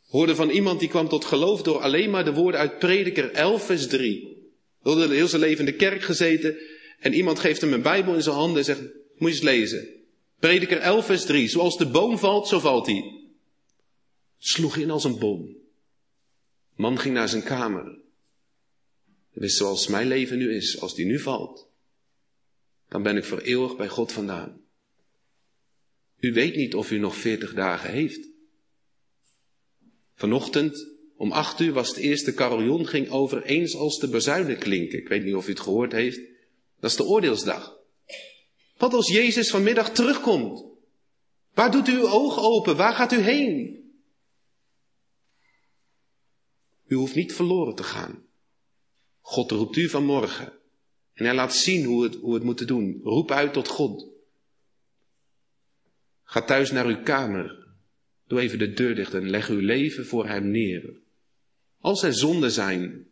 Hoorde 0.05 0.35
van 0.35 0.49
iemand 0.49 0.79
die 0.79 0.89
kwam 0.89 1.07
tot 1.07 1.25
geloof 1.25 1.61
door 1.61 1.79
alleen 1.79 2.09
maar 2.09 2.25
de 2.25 2.33
woorden 2.33 2.59
uit 2.59 2.79
Prediker 2.79 3.31
11 3.31 3.65
vers 3.65 3.87
3. 3.87 4.49
Wilde 4.81 5.15
heel 5.15 5.27
zijn 5.27 5.41
leven 5.41 5.65
in 5.65 5.71
de 5.71 5.77
kerk 5.77 6.01
gezeten 6.01 6.57
en 6.99 7.13
iemand 7.13 7.39
geeft 7.39 7.61
hem 7.61 7.73
een 7.73 7.81
Bijbel 7.81 8.13
in 8.13 8.23
zijn 8.23 8.35
handen 8.35 8.57
en 8.57 8.65
zegt, 8.65 8.81
moet 8.81 9.29
je 9.29 9.35
eens 9.35 9.41
lezen. 9.41 9.87
Prediker 10.39 10.77
11 10.77 11.05
vers 11.05 11.25
3. 11.25 11.47
Zoals 11.47 11.77
de 11.77 11.87
boom 11.87 12.17
valt, 12.17 12.47
zo 12.47 12.59
valt 12.59 12.85
hij. 12.85 13.21
Sloeg 14.37 14.77
in 14.77 14.89
als 14.89 15.03
een 15.03 15.19
boom. 15.19 15.57
Man 16.75 16.99
ging 16.99 17.13
naar 17.13 17.29
zijn 17.29 17.43
kamer. 17.43 17.99
wist 19.31 19.57
zoals 19.57 19.87
mijn 19.87 20.07
leven 20.07 20.37
nu 20.37 20.55
is, 20.55 20.81
als 20.81 20.95
die 20.95 21.05
nu 21.05 21.19
valt 21.19 21.66
dan 22.89 23.03
ben 23.03 23.17
ik 23.17 23.25
voor 23.25 23.39
eeuwig 23.39 23.75
bij 23.75 23.87
God 23.87 24.11
vandaan. 24.11 24.61
U 26.19 26.33
weet 26.33 26.55
niet 26.55 26.75
of 26.75 26.91
u 26.91 26.97
nog 26.97 27.15
veertig 27.15 27.53
dagen 27.53 27.91
heeft. 27.91 28.29
Vanochtend 30.13 30.95
om 31.15 31.31
acht 31.31 31.59
uur 31.59 31.73
was 31.73 31.87
het 31.87 31.97
eerste 31.97 32.33
carillon, 32.33 32.87
ging 32.87 33.09
over 33.09 33.43
eens 33.43 33.75
als 33.75 33.99
de 33.99 34.09
bezuinen 34.09 34.57
klinken. 34.57 34.99
Ik 34.99 35.07
weet 35.07 35.23
niet 35.23 35.35
of 35.35 35.47
u 35.47 35.49
het 35.49 35.59
gehoord 35.59 35.91
heeft. 35.91 36.19
Dat 36.79 36.89
is 36.89 36.95
de 36.95 37.03
oordeelsdag. 37.03 37.77
Wat 38.77 38.93
als 38.93 39.07
Jezus 39.07 39.49
vanmiddag 39.49 39.91
terugkomt? 39.91 40.65
Waar 41.53 41.71
doet 41.71 41.87
u 41.87 41.91
uw 41.91 42.07
oog 42.07 42.39
open? 42.39 42.75
Waar 42.75 42.93
gaat 42.93 43.11
u 43.11 43.17
heen? 43.17 43.75
U 46.87 46.95
hoeft 46.95 47.15
niet 47.15 47.33
verloren 47.33 47.75
te 47.75 47.83
gaan. 47.83 48.25
God 49.19 49.51
roept 49.51 49.75
u 49.75 49.89
vanmorgen 49.89 50.56
en 51.17 51.25
hij 51.25 51.33
laat 51.33 51.55
zien 51.55 51.85
hoe 51.85 52.03
het, 52.03 52.15
hoe 52.15 52.33
het 52.33 52.43
moet 52.43 52.67
doen. 52.67 52.99
Roep 53.03 53.31
uit 53.31 53.53
tot 53.53 53.67
God. 53.67 54.07
Ga 56.23 56.41
thuis 56.41 56.71
naar 56.71 56.85
uw 56.85 57.01
kamer. 57.03 57.67
Doe 58.27 58.39
even 58.39 58.59
de 58.59 58.73
deur 58.73 58.95
dicht 58.95 59.13
en 59.13 59.29
leg 59.29 59.49
uw 59.49 59.59
leven 59.59 60.05
voor 60.05 60.27
hem 60.27 60.51
neer. 60.51 60.93
Als 61.79 62.03
er 62.03 62.13
zonden 62.13 62.51
zijn, 62.51 63.07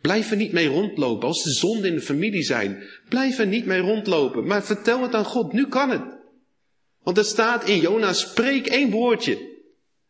blijf 0.00 0.30
er 0.30 0.36
niet 0.36 0.52
mee 0.52 0.66
rondlopen. 0.66 1.28
Als 1.28 1.44
er 1.44 1.52
zonden 1.52 1.88
in 1.90 1.94
de 1.94 2.00
familie 2.00 2.42
zijn, 2.42 2.82
blijf 3.08 3.38
er 3.38 3.46
niet 3.46 3.66
mee 3.66 3.80
rondlopen. 3.80 4.46
Maar 4.46 4.64
vertel 4.64 5.02
het 5.02 5.14
aan 5.14 5.24
God, 5.24 5.52
nu 5.52 5.68
kan 5.68 5.90
het. 5.90 6.16
Want 7.02 7.18
er 7.18 7.24
staat 7.24 7.68
in 7.68 7.80
Jona, 7.80 8.12
spreek 8.12 8.66
één 8.66 8.90
woordje. 8.90 9.56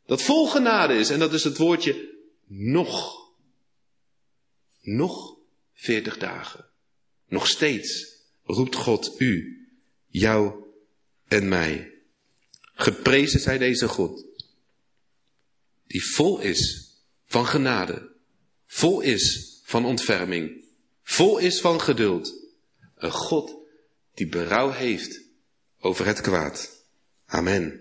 Dat 0.07 0.22
vol 0.22 0.46
genade 0.46 0.94
is. 0.94 1.11
En 1.11 1.18
dat 1.18 1.32
is 1.32 1.44
het 1.44 1.57
woordje 1.57 2.09
nog. 2.46 3.16
Nog 4.82 5.36
veertig 5.72 6.18
dagen. 6.18 6.68
Nog 7.29 7.49
steeds 7.49 8.16
roept 8.45 8.74
God 8.74 9.14
u, 9.20 9.59
jou 10.07 10.64
en 11.26 11.49
mij. 11.49 11.93
Geprezen 12.74 13.41
zij 13.41 13.59
deze 13.59 13.89
God, 13.89 14.24
die 15.87 16.05
vol 16.05 16.41
is 16.41 16.93
van 17.24 17.47
genade, 17.47 18.12
vol 18.66 19.01
is 19.01 19.57
van 19.64 19.85
ontferming, 19.85 20.64
vol 21.03 21.39
is 21.39 21.61
van 21.61 21.81
geduld. 21.81 22.47
Een 22.95 23.12
God 23.12 23.57
die 24.14 24.29
berouw 24.29 24.70
heeft 24.70 25.20
over 25.79 26.07
het 26.07 26.20
kwaad. 26.20 26.85
Amen. 27.26 27.76